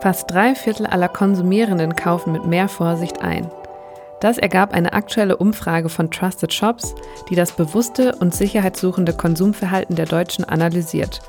Fast 0.00 0.30
drei 0.30 0.54
Viertel 0.54 0.86
aller 0.86 1.08
Konsumierenden 1.08 1.94
kaufen 1.94 2.32
mit 2.32 2.46
mehr 2.46 2.68
Vorsicht 2.68 3.22
ein. 3.22 3.50
Das 4.20 4.38
ergab 4.38 4.72
eine 4.72 4.92
aktuelle 4.92 5.36
Umfrage 5.36 5.88
von 5.88 6.10
Trusted 6.10 6.52
Shops, 6.52 6.94
die 7.28 7.34
das 7.34 7.52
bewusste 7.52 8.14
und 8.16 8.34
sicherheitssuchende 8.34 9.12
Konsumverhalten 9.12 9.96
der 9.96 10.06
Deutschen 10.06 10.44
analysiert. 10.44 11.20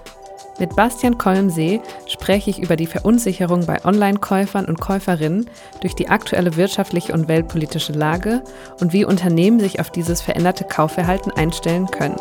Mit 0.59 0.75
Bastian 0.75 1.17
Kolmsee 1.17 1.81
spreche 2.07 2.49
ich 2.49 2.59
über 2.59 2.75
die 2.75 2.87
Verunsicherung 2.87 3.65
bei 3.65 3.83
Online-Käufern 3.83 4.65
und 4.65 4.79
Käuferinnen 4.79 5.49
durch 5.81 5.95
die 5.95 6.09
aktuelle 6.09 6.55
wirtschaftliche 6.55 7.13
und 7.13 7.27
weltpolitische 7.27 7.93
Lage 7.93 8.43
und 8.79 8.93
wie 8.93 9.05
Unternehmen 9.05 9.59
sich 9.59 9.79
auf 9.79 9.89
dieses 9.89 10.21
veränderte 10.21 10.65
Kaufverhalten 10.65 11.31
einstellen 11.31 11.87
können. 11.87 12.17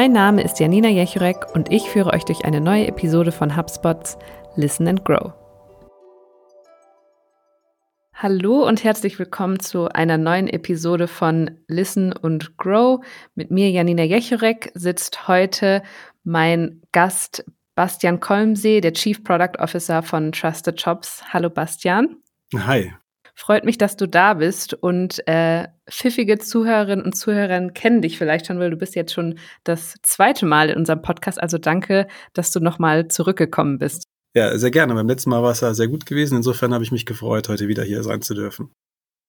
Mein 0.00 0.12
Name 0.12 0.42
ist 0.42 0.58
Janina 0.58 0.88
Jechurek 0.88 1.54
und 1.54 1.70
ich 1.70 1.90
führe 1.90 2.14
euch 2.14 2.24
durch 2.24 2.46
eine 2.46 2.62
neue 2.62 2.88
Episode 2.88 3.32
von 3.32 3.54
HubSpots 3.54 4.16
Listen 4.56 4.88
and 4.88 5.04
Grow. 5.04 5.34
Hallo 8.14 8.66
und 8.66 8.82
herzlich 8.82 9.18
willkommen 9.18 9.60
zu 9.60 9.90
einer 9.90 10.16
neuen 10.16 10.48
Episode 10.48 11.06
von 11.06 11.50
Listen 11.68 12.14
und 12.14 12.56
Grow. 12.56 13.04
Mit 13.34 13.50
mir, 13.50 13.70
Janina 13.70 14.04
Jechurek, 14.04 14.72
sitzt 14.72 15.28
heute 15.28 15.82
mein 16.24 16.80
Gast 16.92 17.44
Bastian 17.74 18.20
Kolmsee, 18.20 18.80
der 18.80 18.94
Chief 18.94 19.22
Product 19.22 19.58
Officer 19.58 20.02
von 20.02 20.32
Trusted 20.32 20.80
Shops. 20.80 21.22
Hallo 21.30 21.50
Bastian. 21.50 22.16
Hi. 22.56 22.90
Freut 23.40 23.64
mich, 23.64 23.78
dass 23.78 23.96
du 23.96 24.06
da 24.06 24.34
bist 24.34 24.74
und 24.74 25.26
äh, 25.26 25.66
pfiffige 25.88 26.38
Zuhörerinnen 26.38 27.02
und 27.02 27.14
Zuhörer 27.14 27.70
kennen 27.70 28.02
dich 28.02 28.18
vielleicht 28.18 28.46
schon, 28.46 28.58
weil 28.58 28.68
du 28.68 28.76
bist 28.76 28.94
jetzt 28.94 29.14
schon 29.14 29.38
das 29.64 29.94
zweite 30.02 30.44
Mal 30.44 30.68
in 30.68 30.76
unserem 30.76 31.00
Podcast. 31.00 31.40
Also 31.40 31.56
danke, 31.56 32.06
dass 32.34 32.52
du 32.52 32.60
nochmal 32.60 33.08
zurückgekommen 33.08 33.78
bist. 33.78 34.04
Ja, 34.34 34.58
sehr 34.58 34.70
gerne. 34.70 34.92
Beim 34.92 35.08
letzten 35.08 35.30
Mal 35.30 35.42
war 35.42 35.52
es 35.52 35.62
ja 35.62 35.72
sehr 35.72 35.88
gut 35.88 36.04
gewesen. 36.04 36.36
Insofern 36.36 36.74
habe 36.74 36.84
ich 36.84 36.92
mich 36.92 37.06
gefreut, 37.06 37.48
heute 37.48 37.66
wieder 37.66 37.82
hier 37.82 38.02
sein 38.02 38.20
zu 38.20 38.34
dürfen. 38.34 38.74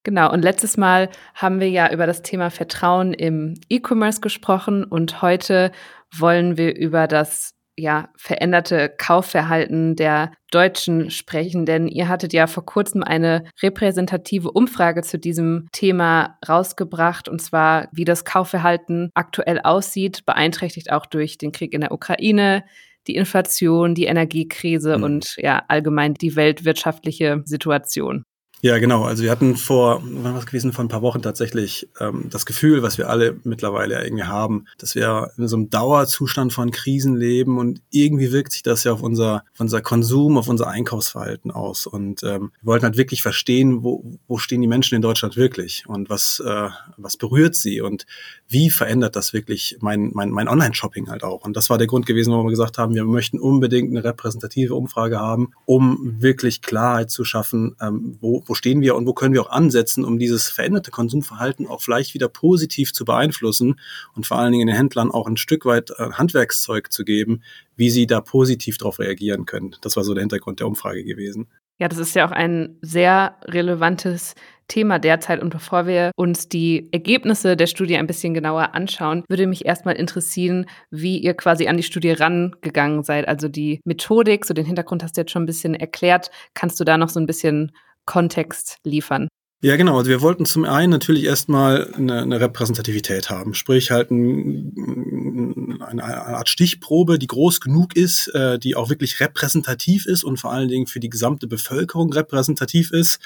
Genau, 0.04 0.30
und 0.34 0.42
letztes 0.42 0.76
Mal 0.76 1.10
haben 1.34 1.62
wir 1.62 1.70
ja 1.70 1.90
über 1.94 2.06
das 2.06 2.22
Thema 2.22 2.50
Vertrauen 2.50 3.14
im 3.14 3.54
E-Commerce 3.70 4.20
gesprochen 4.20 4.84
und 4.84 5.22
heute 5.22 5.72
wollen 6.14 6.58
wir 6.58 6.76
über 6.76 7.08
das 7.08 7.54
ja, 7.78 8.10
veränderte 8.18 8.94
Kaufverhalten 8.98 9.96
der 9.96 10.32
Deutschen 10.52 11.10
sprechen, 11.10 11.66
denn 11.66 11.88
ihr 11.88 12.08
hattet 12.08 12.34
ja 12.34 12.48
vor 12.48 12.66
kurzem 12.66 13.04
eine 13.04 13.46
repräsentative 13.62 14.52
Umfrage 14.52 15.02
zu 15.02 15.18
diesem 15.18 15.68
Thema 15.72 16.38
rausgebracht, 16.48 17.30
und 17.30 17.42
zwar, 17.42 17.88
wie 17.92 18.06
das 18.06 18.26
Kaufverhalten 18.26 19.10
aktuell 19.14 19.60
aussieht, 19.62 20.26
beeinträchtigt 20.26 20.92
auch 20.92 21.06
durch 21.06 21.38
den 21.38 21.52
Krieg 21.52 21.74
in 21.74 21.82
der 21.82 21.92
Ukraine, 21.92 22.64
die 23.08 23.16
Inflation, 23.16 23.96
die 23.96 24.06
Energiekrise 24.06 24.98
mhm. 24.98 25.04
und 25.04 25.36
ja, 25.38 25.64
allgemein 25.68 26.14
die 26.14 26.36
weltwirtschaftliche 26.36 27.42
Situation. 27.46 28.24
Ja, 28.64 28.78
genau. 28.78 29.04
Also 29.04 29.24
wir 29.24 29.32
hatten 29.32 29.56
vor, 29.56 30.04
wann 30.04 30.36
was 30.36 30.46
gewesen, 30.46 30.72
vor 30.72 30.86
ein 30.86 30.88
paar 30.88 31.02
Wochen 31.02 31.24
tatsächlich 31.24 31.90
ähm, 32.00 32.28
das 32.30 32.46
Gefühl, 32.46 32.84
was 32.84 33.00
wir 33.00 33.10
alle 33.10 33.40
mittlerweile 33.44 34.04
irgendwie 34.04 34.26
haben, 34.26 34.68
dass 34.78 34.94
wir 34.94 35.32
in 35.38 35.48
so 35.48 35.56
einem 35.56 35.72
Dauerzustand 35.72 36.54
von 36.54 36.70
Krisen 36.70 37.16
leben 37.16 37.58
und 37.58 37.82
irgendwie 37.90 38.32
wirkt 38.32 38.52
sich 38.52 38.62
das 38.62 38.84
ja 38.84 38.94
auf 38.94 39.02
unser, 39.02 39.44
auf 39.54 39.60
unser 39.60 39.82
Konsum, 39.82 40.38
auf 40.38 40.48
unser 40.48 40.68
Einkaufsverhalten 40.68 41.50
aus. 41.50 41.88
Und 41.88 42.22
ähm, 42.22 42.52
wir 42.62 42.68
wollten 42.68 42.86
halt 42.86 42.98
wirklich 42.98 43.24
verstehen, 43.24 43.84
wo, 43.84 44.20
wo 44.28 44.38
stehen 44.38 44.62
die 44.62 44.68
Menschen 44.68 44.94
in 44.94 45.02
Deutschland 45.02 45.38
wirklich 45.38 45.86
und 45.88 46.12
was, 46.12 46.40
äh, 46.46 46.70
was 46.98 47.18
berührt 47.18 47.56
sie 47.56 47.82
und 47.82 48.06
wie 48.52 48.70
verändert 48.70 49.16
das 49.16 49.32
wirklich 49.32 49.78
mein, 49.80 50.12
mein, 50.14 50.30
mein 50.30 50.50
Online-Shopping 50.50 51.10
halt 51.10 51.24
auch. 51.24 51.46
Und 51.46 51.56
das 51.56 51.70
war 51.70 51.78
der 51.78 51.88
Grund 51.88 52.06
gewesen, 52.06 52.32
warum 52.32 52.48
wir 52.48 52.52
gesagt 52.52 52.78
haben, 52.78 52.94
wir 52.94 53.06
möchten 53.06 53.40
unbedingt 53.40 53.90
eine 53.90 54.04
repräsentative 54.04 54.76
Umfrage 54.76 55.20
haben, 55.20 55.54
um 55.66 56.18
wirklich 56.22 56.62
Klarheit 56.62 57.10
zu 57.10 57.24
schaffen, 57.24 57.78
ähm, 57.82 58.18
wo, 58.20 58.44
wo 58.46 58.54
stehen 58.54 58.82
wir 58.82 58.96
und 58.96 59.08
wo 59.08 59.14
können 59.14 59.34
wir 59.34 59.42
auch 59.42 59.52
ansetzen, 59.52 60.04
um 60.04 60.20
dieses 60.20 60.50
veränderte 60.50 60.92
Konsumverhalten 60.92 61.66
auch 61.66 61.82
vielleicht 61.82 62.14
wieder 62.14 62.28
positiv 62.28 62.92
zu 62.92 63.06
beeinflussen 63.06 63.80
und 64.16 64.28
vor 64.28 64.38
allen 64.38 64.52
Dingen 64.52 64.68
den 64.68 64.76
Händlern 64.76 65.12
auch 65.12 65.28
ein 65.28 65.38
Stück 65.38 65.66
weit 65.66 65.92
äh, 65.92 66.12
Handwerkszeug 66.12 66.92
zu 66.92 67.06
geben, 67.06 67.44
wie 67.78 67.90
sie 67.90 68.06
da 68.06 68.20
positiv 68.20 68.78
darauf 68.78 69.00
reagieren 69.00 69.46
können. 69.46 69.78
Das 69.82 69.96
war 69.96 70.04
so 70.04 70.14
der 70.14 70.22
Hintergrund 70.22 70.60
der 70.60 70.68
Umfrage 70.68 71.06
gewesen. 71.06 71.48
Ja, 71.82 71.88
das 71.88 71.98
ist 71.98 72.16
ja 72.16 72.28
auch 72.28 72.32
ein 72.32 72.78
sehr 72.82 73.38
relevantes 73.46 74.36
Thema 74.72 75.00
derzeit. 75.00 75.42
Und 75.42 75.50
bevor 75.50 75.86
wir 75.86 76.12
uns 76.16 76.48
die 76.48 76.88
Ergebnisse 76.94 77.58
der 77.58 77.68
Studie 77.68 77.98
ein 77.98 78.08
bisschen 78.08 78.34
genauer 78.34 78.74
anschauen, 78.74 79.24
würde 79.30 79.46
mich 79.46 79.66
erstmal 79.66 79.96
interessieren, 79.96 80.66
wie 80.90 81.18
ihr 81.18 81.34
quasi 81.34 81.68
an 81.68 81.76
die 81.76 81.84
Studie 81.84 82.12
rangegangen 82.12 83.04
seid. 83.04 83.28
Also 83.28 83.50
die 83.50 83.82
Methodik, 83.84 84.46
so 84.46 84.54
den 84.54 84.66
Hintergrund 84.66 85.04
hast 85.04 85.18
du 85.18 85.22
jetzt 85.22 85.32
schon 85.32 85.44
ein 85.44 85.48
bisschen 85.48 85.76
erklärt. 85.76 86.32
Kannst 86.54 86.80
du 86.80 86.86
da 86.86 86.98
noch 86.98 87.10
so 87.10 87.20
ein 87.20 87.26
bisschen 87.26 87.74
Kontext 88.06 88.78
liefern? 88.86 89.28
Ja, 89.64 89.76
genau. 89.76 90.00
Also 90.00 90.10
wir 90.10 90.22
wollten 90.22 90.48
zum 90.48 90.64
einen 90.64 90.90
natürlich 90.90 91.24
erstmal 91.24 91.94
eine, 91.94 92.24
eine 92.24 92.40
Repräsentativität 92.40 93.30
haben, 93.30 93.54
sprich 93.54 93.92
halt 93.92 94.10
ein, 94.10 95.80
eine, 95.86 96.04
Art 96.04 96.50
Stichprobe, 96.50 97.20
die 97.20 97.28
groß 97.28 97.62
genug 97.62 97.96
ist, 97.96 98.28
äh, 98.30 98.58
die 98.58 98.76
auch 98.76 98.90
wirklich 98.90 99.20
repräsentativ 99.20 100.08
ist 100.08 100.24
und 100.24 100.38
vor 100.38 100.52
allen 100.52 100.68
Dingen 100.68 100.88
für 100.88 101.00
die 101.00 101.12
gesamte 101.12 101.46
Bevölkerung 101.46 102.12
repräsentativ 102.12 102.90
ist 102.90 103.20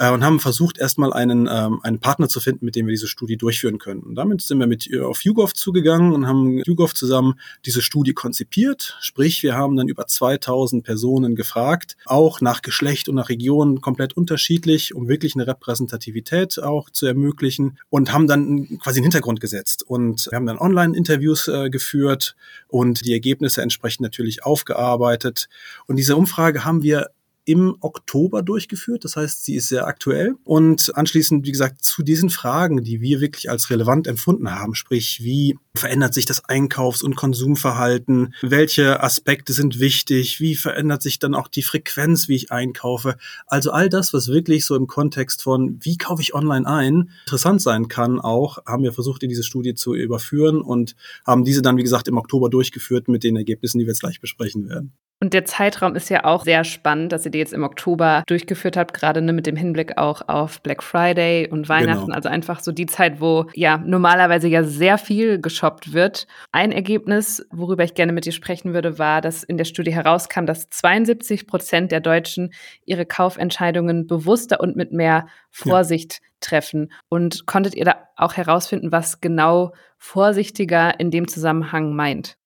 äh, 0.00 0.10
und 0.10 0.24
haben 0.24 0.40
versucht, 0.40 0.78
erstmal 0.78 1.12
einen, 1.12 1.46
ähm, 1.50 1.80
einen 1.82 2.00
Partner 2.00 2.28
zu 2.28 2.40
finden, 2.40 2.64
mit 2.64 2.74
dem 2.74 2.86
wir 2.86 2.92
diese 2.92 3.06
Studie 3.06 3.36
durchführen 3.36 3.78
können. 3.78 4.00
Und 4.00 4.14
damit 4.14 4.40
sind 4.40 4.58
wir 4.58 4.66
mit 4.66 4.90
äh, 4.90 5.00
auf 5.00 5.22
YouGov 5.22 5.52
zugegangen 5.52 6.12
und 6.12 6.26
haben 6.26 6.58
YouGov 6.64 6.94
zusammen 6.94 7.38
diese 7.66 7.82
Studie 7.82 8.14
konzipiert. 8.14 8.96
Sprich, 9.00 9.42
wir 9.42 9.54
haben 9.54 9.76
dann 9.76 9.88
über 9.88 10.06
2000 10.06 10.82
Personen 10.82 11.36
gefragt, 11.36 11.96
auch 12.06 12.40
nach 12.40 12.62
Geschlecht 12.62 13.10
und 13.10 13.16
nach 13.16 13.28
Region 13.28 13.82
komplett 13.82 14.14
unterschiedlich, 14.16 14.94
um 14.94 15.06
wirklich 15.06 15.34
eine 15.34 15.46
Repräsentativität 15.46 16.58
auch 16.62 16.88
zu 16.88 17.04
ermöglichen 17.04 17.78
und 17.90 18.12
haben 18.12 18.26
dann 18.26 18.78
quasi 18.78 19.00
einen 19.00 19.04
Hintergrund 19.04 19.40
gesetzt. 19.40 19.84
Und 19.86 20.28
wir 20.30 20.36
haben 20.36 20.46
dann 20.46 20.58
Online-Interviews 20.58 21.48
äh, 21.48 21.68
geführt 21.68 22.36
und 22.68 23.04
die 23.04 23.12
Ergebnisse 23.12 23.60
entsprechend 23.60 24.00
natürlich 24.00 24.44
aufgearbeitet. 24.44 25.50
Und 25.86 25.96
diese 25.96 26.16
Umfrage 26.16 26.64
haben 26.64 26.82
wir 26.82 27.10
im 27.50 27.76
Oktober 27.80 28.42
durchgeführt. 28.42 29.04
Das 29.04 29.16
heißt, 29.16 29.44
sie 29.44 29.56
ist 29.56 29.68
sehr 29.68 29.88
aktuell. 29.88 30.36
Und 30.44 30.92
anschließend, 30.94 31.44
wie 31.44 31.50
gesagt, 31.50 31.82
zu 31.82 32.04
diesen 32.04 32.30
Fragen, 32.30 32.84
die 32.84 33.00
wir 33.00 33.20
wirklich 33.20 33.50
als 33.50 33.70
relevant 33.70 34.06
empfunden 34.06 34.52
haben, 34.52 34.76
sprich, 34.76 35.20
wie 35.24 35.58
verändert 35.76 36.14
sich 36.14 36.26
das 36.26 36.44
Einkaufs- 36.48 37.02
und 37.02 37.16
Konsumverhalten? 37.16 38.34
Welche 38.42 39.02
Aspekte 39.02 39.52
sind 39.52 39.80
wichtig? 39.80 40.40
Wie 40.40 40.56
verändert 40.56 41.02
sich 41.02 41.18
dann 41.18 41.34
auch 41.34 41.48
die 41.48 41.62
Frequenz, 41.62 42.28
wie 42.28 42.36
ich 42.36 42.50
einkaufe? 42.50 43.16
Also 43.46 43.70
all 43.70 43.88
das, 43.88 44.12
was 44.12 44.28
wirklich 44.28 44.64
so 44.66 44.74
im 44.76 44.86
Kontext 44.86 45.42
von, 45.42 45.78
wie 45.80 45.96
kaufe 45.96 46.22
ich 46.22 46.34
online 46.34 46.66
ein, 46.66 47.10
interessant 47.26 47.62
sein 47.62 47.88
kann, 47.88 48.20
auch 48.20 48.58
haben 48.66 48.82
wir 48.82 48.92
versucht, 48.92 49.22
in 49.22 49.28
diese 49.28 49.44
Studie 49.44 49.74
zu 49.74 49.94
überführen 49.94 50.60
und 50.60 50.96
haben 51.26 51.44
diese 51.44 51.62
dann, 51.62 51.76
wie 51.76 51.82
gesagt, 51.82 52.08
im 52.08 52.18
Oktober 52.18 52.50
durchgeführt 52.50 53.08
mit 53.08 53.22
den 53.24 53.36
Ergebnissen, 53.36 53.78
die 53.78 53.86
wir 53.86 53.92
jetzt 53.92 54.00
gleich 54.00 54.20
besprechen 54.20 54.68
werden. 54.68 54.92
Und 55.22 55.34
der 55.34 55.44
Zeitraum 55.44 55.96
ist 55.96 56.08
ja 56.08 56.24
auch 56.24 56.44
sehr 56.44 56.64
spannend, 56.64 57.12
dass 57.12 57.26
ihr 57.26 57.30
die 57.30 57.38
jetzt 57.38 57.52
im 57.52 57.62
Oktober 57.62 58.22
durchgeführt 58.26 58.78
habt, 58.78 58.94
gerade 58.94 59.20
ne, 59.20 59.34
mit 59.34 59.46
dem 59.46 59.54
Hinblick 59.54 59.98
auch 59.98 60.26
auf 60.28 60.62
Black 60.62 60.82
Friday 60.82 61.46
und 61.46 61.68
Weihnachten. 61.68 62.06
Genau. 62.06 62.16
Also 62.16 62.30
einfach 62.30 62.60
so 62.60 62.72
die 62.72 62.86
Zeit, 62.86 63.20
wo 63.20 63.44
ja 63.54 63.76
normalerweise 63.76 64.48
ja 64.48 64.64
sehr 64.64 64.96
viel 64.96 65.38
geshoppt 65.60 65.92
wird. 65.92 66.26
Ein 66.52 66.72
Ergebnis, 66.72 67.46
worüber 67.50 67.84
ich 67.84 67.94
gerne 67.94 68.12
mit 68.12 68.24
dir 68.24 68.32
sprechen 68.32 68.72
würde, 68.72 68.98
war, 68.98 69.20
dass 69.20 69.42
in 69.42 69.58
der 69.58 69.64
Studie 69.64 69.92
herauskam, 69.92 70.46
dass 70.46 70.70
72 70.70 71.46
Prozent 71.46 71.92
der 71.92 72.00
Deutschen 72.00 72.52
ihre 72.84 73.04
Kaufentscheidungen 73.04 74.06
bewusster 74.06 74.60
und 74.60 74.76
mit 74.76 74.92
mehr 74.92 75.26
Vorsicht 75.50 76.14
ja. 76.14 76.28
treffen. 76.40 76.92
Und 77.08 77.46
konntet 77.46 77.74
ihr 77.74 77.84
da 77.84 77.96
auch 78.16 78.34
herausfinden, 78.34 78.92
was 78.92 79.20
genau 79.20 79.72
vorsichtiger 79.98 80.98
in 80.98 81.10
dem 81.10 81.28
Zusammenhang 81.28 81.94
meint? 81.94 82.36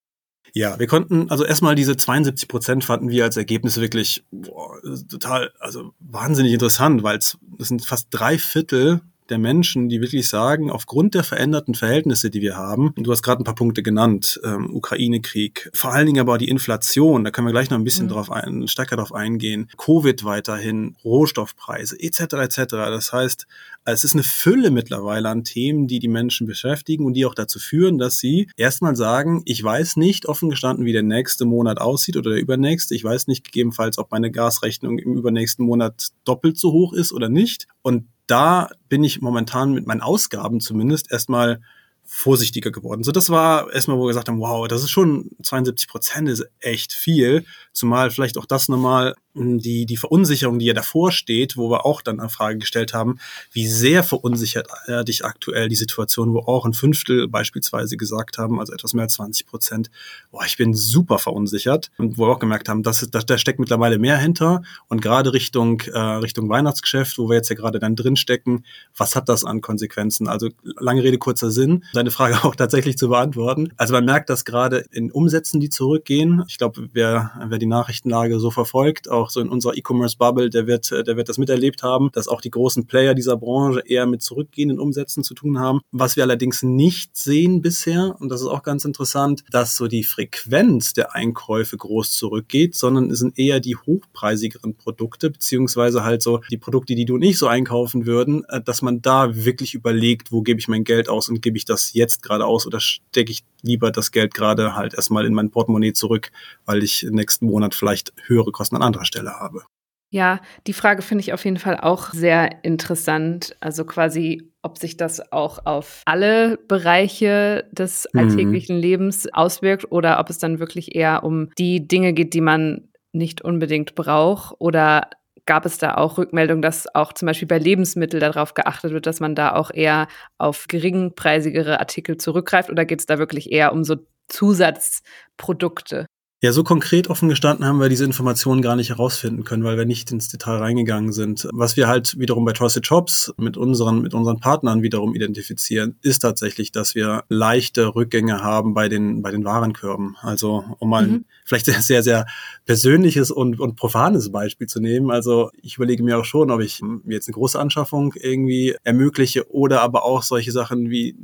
Ja, 0.56 0.79
wir 0.79 0.87
konnten, 0.87 1.31
also 1.31 1.44
erstmal 1.44 1.75
diese 1.75 1.97
72 1.97 2.47
Prozent 2.47 2.85
fanden 2.85 3.11
wir 3.11 3.25
als 3.25 3.37
Ergebnis 3.37 3.81
wirklich 3.81 4.25
boah, 4.31 4.81
total, 5.09 5.53
also 5.59 5.93
wahnsinnig 5.99 6.53
interessant, 6.53 7.03
weil 7.03 7.19
es 7.19 7.37
sind 7.59 7.85
fast 7.85 8.09
drei 8.11 8.38
Viertel 8.38 9.00
der 9.31 9.38
Menschen, 9.38 9.88
die 9.88 10.00
wirklich 10.00 10.29
sagen, 10.29 10.71
aufgrund 10.71 11.15
der 11.15 11.25
veränderten 11.25 11.75
Verhältnisse, 11.75 12.31
die 12.31 12.43
wir 12.43 12.56
haben, 12.56 12.93
du 12.97 13.11
hast 13.11 13.23
gerade 13.23 13.43
ein 13.43 13.44
paar 13.44 13.55
Punkte 13.55 13.82
genannt, 13.82 14.41
ähm, 14.44 14.75
Ukraine-Krieg, 14.75 15.71
vor 15.73 15.93
allen 15.93 16.06
Dingen 16.06 16.21
aber 16.21 16.37
die 16.38 16.49
Inflation, 16.49 17.25
da 17.25 17.31
können 17.31 17.47
wir 17.47 17.53
gleich 17.53 17.71
noch 17.71 17.79
ein 17.79 17.85
bisschen 17.85 18.06
mhm. 18.06 18.11
drauf 18.11 18.31
ein, 18.31 18.69
stärker 18.69 18.97
darauf 18.97 19.15
eingehen, 19.15 19.71
Covid 19.79 20.25
weiterhin, 20.25 20.97
Rohstoffpreise 21.05 21.99
etc. 21.99 22.35
etc. 22.35 22.56
Das 22.69 23.12
heißt, 23.12 23.47
es 23.87 24.05
ist 24.05 24.15
eine 24.15 24.23
Fülle 24.23 24.71
mittlerweile 24.71 25.29
an 25.29 25.44
Themen, 25.44 25.87
die 25.87 25.99
die 25.99 26.09
Menschen 26.09 26.47
beschäftigen 26.47 27.05
und 27.05 27.15
die 27.15 27.26
auch 27.26 27.35
dazu 27.35 27.59
führen, 27.59 27.99
dass 27.99 28.17
sie 28.17 28.49
erstmal 28.56 28.97
sagen, 28.97 29.43
ich 29.44 29.62
weiß 29.62 29.97
nicht 29.97 30.26
offen 30.26 30.49
gestanden, 30.49 30.87
wie 30.87 30.93
der 30.93 31.03
nächste 31.03 31.44
Monat 31.44 31.81
aussieht 31.81 32.17
oder 32.17 32.31
der 32.31 32.41
übernächste. 32.41 32.94
Ich 32.94 33.05
weiß 33.05 33.26
nicht 33.26 33.44
gegebenenfalls, 33.44 33.99
ob 33.99 34.11
meine 34.11 34.31
Gasrechnung 34.31 34.99
im 34.99 35.15
übernächsten 35.15 35.67
Monat 35.67 36.09
doppelt 36.25 36.59
so 36.59 36.73
hoch 36.73 36.94
ist 36.94 37.12
oder 37.12 37.29
nicht. 37.29 37.67
Und 37.82 38.06
da 38.26 38.69
bin 38.88 39.05
ich 39.05 39.21
momentan 39.21 39.73
mit 39.73 39.87
meinen 39.87 40.00
Ausgaben 40.00 40.61
zumindest 40.61 41.11
erstmal 41.11 41.61
vorsichtiger 42.05 42.71
geworden. 42.71 43.03
So, 43.03 43.12
das 43.12 43.31
war 43.31 43.73
erstmal, 43.73 43.97
wo 43.97 44.03
wir 44.03 44.09
gesagt 44.09 44.29
haben, 44.29 44.41
wow, 44.41 44.69
das 44.69 44.82
ist 44.82 44.91
schon 44.91 45.31
72 45.43 45.88
Prozent, 45.88 46.29
ist 46.29 46.47
echt 46.61 46.93
viel. 46.93 47.44
Zumal 47.73 48.11
vielleicht 48.11 48.37
auch 48.38 48.47
das 48.47 48.69
nochmal 48.69 49.15
die, 49.35 49.87
die 49.87 49.97
Verunsicherung, 49.97 50.59
die 50.59 50.67
ja 50.67 50.75
davor 50.75 51.11
steht, 51.13 51.57
wo 51.57 51.71
wir 51.71 51.85
auch 51.85 52.03
dann 52.03 52.21
eine 52.21 52.29
Frage 52.29 52.59
gestellt 52.59 52.95
haben, 52.95 53.19
wie 53.53 53.67
sehr 53.67 54.05
verunsichert 54.05 54.69
äh, 54.87 55.05
dich 55.05 55.25
aktuell 55.25 55.69
die 55.69 55.77
Situation, 55.77 56.33
wo 56.33 56.41
auch 56.41 56.65
ein 56.65 56.73
Fünftel 56.73 57.29
beispielsweise 57.29 57.97
gesagt 57.97 58.39
haben, 58.39 58.61
also 58.61 58.73
etwas 58.73 58.95
mehr 58.95 59.05
als 59.05 59.15
20 59.15 59.47
Prozent, 59.47 59.91
boah, 60.31 60.45
ich 60.47 60.57
bin 60.57 60.75
super 60.75 61.19
verunsichert. 61.19 61.91
Und 61.99 62.17
wo 62.19 62.27
wir 62.27 62.33
auch 62.33 62.39
gemerkt 62.39 62.69
haben, 62.69 62.83
dass, 62.83 63.09
da, 63.11 63.21
da 63.21 63.39
steckt 63.39 63.59
mittlerweile 63.59 63.99
mehr 63.99 64.19
hinter. 64.19 64.63
Und 64.89 65.03
gerade 65.03 65.33
Richtung, 65.33 65.81
äh, 65.81 65.99
Richtung 65.99 66.49
Weihnachtsgeschäft, 66.49 67.19
wo 67.19 67.29
wir 67.29 67.37
jetzt 67.37 67.49
ja 67.49 67.57
gerade 67.57 67.79
dann 67.79 67.97
drin 67.97 68.17
stecken, 68.17 68.65
was 68.97 69.17
hat 69.17 69.29
das 69.29 69.45
an 69.45 69.61
Konsequenzen? 69.61 70.29
Also 70.29 70.51
lange 70.79 71.03
Rede, 71.03 71.19
kurzer 71.19 71.51
Sinn, 71.51 71.85
deine 71.93 72.11
Frage 72.11 72.37
auch 72.45 72.55
tatsächlich 72.55 72.97
zu 72.97 73.09
beantworten. 73.09 73.73
Also 73.77 73.95
man 73.95 74.05
merkt 74.05 74.31
das 74.31 74.45
gerade 74.45 74.85
in 74.93 75.11
Umsätzen, 75.11 75.61
die 75.61 75.71
zurückgehen. 75.71 76.45
Ich 76.49 76.59
glaube, 76.59 76.89
wer, 76.93 77.33
wer 77.49 77.59
die 77.59 77.67
Nachrichtenlage 77.67 78.39
so 78.39 78.51
verfolgt, 78.51 79.11
auch 79.11 79.24
so 79.31 79.41
in 79.41 79.49
unserer 79.49 79.76
E-Commerce-Bubble, 79.76 80.50
der 80.50 80.67
wird, 80.67 80.91
der 80.91 81.17
wird 81.17 81.29
das 81.29 81.38
miterlebt 81.38 81.82
haben, 81.82 82.11
dass 82.12 82.29
auch 82.29 82.41
die 82.41 82.50
großen 82.50 82.87
Player 82.87 83.15
dieser 83.15 83.37
Branche 83.37 83.82
eher 83.87 84.06
mit 84.06 84.23
zurückgehenden 84.23 84.79
Umsätzen 84.79 85.25
zu 85.25 85.35
tun 85.35 85.59
haben. 85.59 85.81
Was 85.93 86.17
wir 86.17 86.25
allerdings 86.25 86.62
nicht 86.62 87.17
sehen 87.17 87.62
bisher, 87.62 88.17
und 88.19 88.29
das 88.29 88.41
ist 88.41 88.47
auch 88.47 88.62
ganz 88.62 88.85
interessant, 88.85 89.44
dass 89.50 89.76
so 89.76 89.88
die 89.88 90.05
Frequenz 90.05 90.93
der 90.93 91.15
Einkäufe 91.15 91.76
groß 91.76 92.12
zurückgeht, 92.12 92.75
sondern 92.75 93.11
es 93.11 93.19
sind 93.19 93.38
eher 93.38 93.61
die 93.61 93.76
hochpreisigeren 93.76 94.76
Produkte, 94.76 95.31
beziehungsweise 95.31 96.05
halt 96.05 96.23
so 96.23 96.41
die 96.50 96.59
Produkte, 96.59 96.94
die 96.94 97.05
du 97.05 97.17
nicht 97.17 97.38
so 97.38 97.47
einkaufen 97.47 98.06
würden, 98.06 98.44
äh, 98.49 98.61
dass 98.62 98.82
man 98.82 99.03
da 99.03 99.35
wirklich 99.35 99.75
überlegt, 99.75 100.32
wo 100.32 100.43
gebe 100.43 100.61
ich 100.61 100.69
mein 100.69 100.85
Geld 100.85 101.09
aus 101.09 101.29
und 101.29 101.43
gebe 101.43 101.56
ich 101.56 101.65
das 101.65 101.93
jetzt 101.93 102.23
gerade 102.23 102.47
aus 102.47 102.67
oder 102.67 102.81
stecke 102.81 103.32
ich 103.32 103.44
lieber 103.64 103.90
das 103.90 104.12
Geld 104.12 104.34
gerade 104.34 104.76
halt 104.76 104.94
erstmal 104.94 105.26
in 105.26 105.34
mein 105.34 105.50
Portemonnaie 105.50 105.93
zurück, 105.93 106.31
weil 106.64 106.82
ich 106.82 107.06
nächsten 107.11 107.46
Monat 107.46 107.75
vielleicht 107.75 108.12
höhere 108.26 108.52
Kosten 108.52 108.76
an 108.76 108.82
anderer 108.82 109.05
Stelle 109.05 109.40
habe. 109.40 109.62
Ja, 110.11 110.40
die 110.69 110.75
Frage 110.75 111.02
finde 111.02 111.22
ich 111.22 111.32
auf 111.32 111.44
jeden 111.44 111.56
Fall 111.56 111.76
auch 111.76 112.12
sehr 112.12 112.64
interessant. 112.64 113.56
Also 113.58 113.84
quasi, 113.84 114.52
ob 114.62 114.78
sich 114.78 114.96
das 114.96 115.32
auch 115.32 115.66
auf 115.66 116.02
alle 116.05 116.56
Bereiche 116.69 117.69
des 117.72 118.06
mhm. 118.12 118.20
alltäglichen 118.20 118.76
mhm. 118.76 118.82
Lebens 118.82 119.26
auswirkt 119.32 119.90
oder 119.90 120.20
ob 120.20 120.31
es 120.31 120.38
dann 120.38 120.61
wirklich 120.61 120.94
eher 120.94 121.25
um 121.25 121.50
die 121.58 121.88
Dinge 121.88 122.12
geht, 122.12 122.32
die 122.32 122.43
man 122.43 122.90
nicht 123.12 123.43
unbedingt 123.43 123.96
braucht 123.96 124.55
oder 124.61 125.11
gab 125.46 125.67
es 125.67 125.79
da 125.79 125.94
auch 125.96 126.19
Rückmeldungen, 126.19 126.62
dass 126.62 126.93
auch 126.94 127.12
zum 127.12 127.26
Beispiel 127.26 127.49
bei 127.49 127.58
Lebensmitteln 127.58 128.20
darauf 128.20 128.55
geachtet 128.55 128.93
wird, 128.93 129.06
dass 129.06 129.20
man 129.20 129.35
da 129.35 129.55
auch 129.55 129.70
eher 129.73 130.08
auf 130.38 130.67
geringpreisigere 130.69 131.81
Artikel 131.81 132.17
zurückgreift 132.17 132.70
oder 132.70 132.85
geht 132.85 133.00
es 133.00 133.06
da 133.06 133.19
wirklich 133.19 133.52
eher 133.52 133.73
um 133.73 133.85
so 133.85 133.96
Zusatzprodukte? 134.29 136.06
Ja, 136.44 136.52
so 136.52 136.62
konkret 136.62 137.08
offen 137.08 137.31
gestanden 137.31 137.64
haben 137.64 137.81
wir 137.81 137.88
diese 137.88 138.05
Informationen 138.05 138.61
gar 138.61 138.76
nicht 138.76 138.91
herausfinden 138.91 139.44
können, 139.44 139.64
weil 139.64 139.79
wir 139.79 139.87
nicht 139.87 140.12
ins 140.12 140.29
Detail 140.29 140.58
reingegangen 140.58 141.11
sind. 141.11 141.49
Was 141.55 141.79
wir 141.79 141.88
halt 141.88 142.19
wiederum 142.19 142.44
bei 142.44 142.52
Trusted 142.52 142.87
Shops 142.87 143.32
mit 143.38 143.56
unseren, 143.56 144.02
mit 144.02 144.12
unseren 144.12 144.41
Partnern 144.41 144.82
wiederum 144.82 145.14
identifizieren, 145.14 145.96
ist 146.02 146.19
tatsächlich, 146.19 146.70
dass 146.70 146.94
wir 146.94 147.25
leichte 147.31 147.94
Rückgänge 147.94 148.43
haben 148.43 148.75
bei 148.75 148.91
den, 148.91 149.23
bei 149.23 149.31
den 149.31 149.43
Warenkörben. 149.46 150.19
Also, 150.20 150.64
um 150.81 150.91
mal 150.91 151.06
mhm. 151.06 151.25
vielleicht 151.46 151.67
ein 151.70 151.81
sehr, 151.81 152.02
sehr 152.02 152.26
persönliches 152.67 153.31
und, 153.31 153.58
und 153.58 153.76
profanes 153.76 154.31
Beispiel 154.31 154.67
zu 154.67 154.81
nehmen. 154.81 155.11
Also, 155.11 155.50
ich 155.62 155.76
überlege 155.76 156.02
mir 156.02 156.19
auch 156.19 156.26
schon, 156.26 156.50
ob 156.50 156.61
ich 156.61 156.82
mir 156.82 157.14
jetzt 157.14 157.26
eine 157.26 157.37
große 157.37 157.58
Anschaffung 157.58 158.12
irgendwie 158.20 158.76
ermögliche 158.85 159.50
oder 159.50 159.81
aber 159.81 160.05
auch 160.05 160.23
solche 160.23 160.52
Sachen 160.52 160.90
wie 160.90 161.17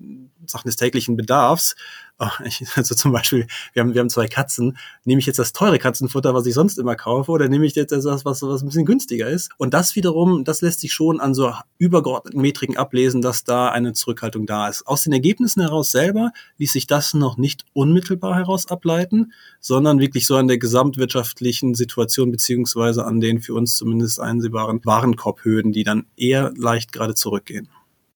Sachen 0.51 0.69
des 0.69 0.77
täglichen 0.77 1.17
Bedarfs. 1.17 1.77
Also 2.77 2.95
zum 2.95 3.13
Beispiel, 3.13 3.47
wir 3.73 3.81
haben, 3.81 3.95
wir 3.95 4.01
haben 4.01 4.11
zwei 4.11 4.29
Katzen. 4.29 4.77
Nehme 5.05 5.21
ich 5.21 5.27
jetzt 5.27 5.39
das 5.39 5.53
teure 5.53 5.79
Katzenfutter, 5.79 6.35
was 6.35 6.47
ich 6.47 6.55
sonst 6.55 6.79
immer 6.79 6.95
kaufe, 6.95 7.33
oder 7.33 7.49
nehme 7.49 7.65
ich 7.65 7.75
jetzt 7.75 7.93
das, 7.93 8.05
was, 8.25 8.43
was 8.43 8.63
ein 8.63 8.67
bisschen 8.67 8.85
günstiger 8.85 9.29
ist? 9.29 9.51
Und 9.57 9.75
das 9.75 9.97
wiederum, 9.97 10.45
das 10.45 10.61
lässt 10.61 10.81
sich 10.81 10.93
schon 10.93 11.21
an 11.21 11.35
so 11.35 11.53
übergeordneten 11.79 12.41
Metriken 12.41 12.77
ablesen, 12.77 13.23
dass 13.23 13.45
da 13.45 13.71
eine 13.71 13.93
Zurückhaltung 13.93 14.47
da 14.47 14.69
ist. 14.69 14.87
Aus 14.87 15.03
den 15.03 15.13
Ergebnissen 15.13 15.63
heraus 15.63 15.91
selber 15.91 16.33
ließ 16.59 16.73
sich 16.73 16.87
das 16.87 17.15
noch 17.15 17.37
nicht 17.37 17.65
unmittelbar 17.73 18.37
heraus 18.37 18.67
ableiten, 18.67 19.33
sondern 19.61 19.99
wirklich 19.99 20.27
so 20.27 20.37
an 20.37 20.49
der 20.49 20.59
gesamtwirtschaftlichen 20.59 21.75
Situation 21.75 22.31
beziehungsweise 22.31 23.05
an 23.05 23.21
den 23.21 23.41
für 23.41 23.55
uns 23.55 23.77
zumindest 23.77 24.21
einsehbaren 24.21 24.81
Warenkorbhöhen, 24.85 25.73
die 25.73 25.85
dann 25.85 26.07
eher 26.17 26.53
leicht 26.57 26.93
gerade 26.93 27.15
zurückgehen. 27.15 27.69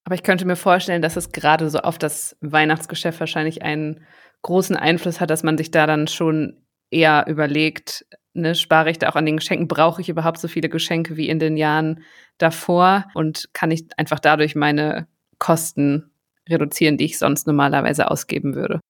Aber 0.04 0.14
ich 0.14 0.22
könnte 0.22 0.44
mir 0.44 0.56
vorstellen, 0.56 1.02
dass 1.02 1.16
es 1.16 1.32
gerade 1.32 1.70
so 1.70 1.78
auf 1.78 1.98
das 1.98 2.36
Weihnachtsgeschäft 2.40 3.20
wahrscheinlich 3.20 3.62
einen 3.62 4.04
großen 4.42 4.76
Einfluss 4.76 5.20
hat, 5.20 5.30
dass 5.30 5.42
man 5.42 5.56
sich 5.56 5.70
da 5.70 5.86
dann 5.86 6.06
schon 6.06 6.62
eher 6.90 7.24
überlegt, 7.26 8.04
ne, 8.34 8.54
spare 8.54 8.90
ich 8.90 8.98
da 8.98 9.08
auch 9.08 9.16
an 9.16 9.26
den 9.26 9.38
Geschenken, 9.38 9.66
brauche 9.66 10.02
ich 10.02 10.10
überhaupt 10.10 10.38
so 10.38 10.48
viele 10.48 10.68
Geschenke 10.68 11.16
wie 11.16 11.28
in 11.28 11.38
den 11.38 11.56
Jahren 11.56 12.02
davor 12.36 13.06
und 13.14 13.48
kann 13.54 13.70
ich 13.70 13.86
einfach 13.96 14.20
dadurch 14.20 14.54
meine 14.54 15.08
Kosten 15.38 16.10
reduzieren, 16.48 16.98
die 16.98 17.06
ich 17.06 17.18
sonst 17.18 17.46
normalerweise 17.46 18.10
ausgeben 18.10 18.54
würde. 18.54 18.80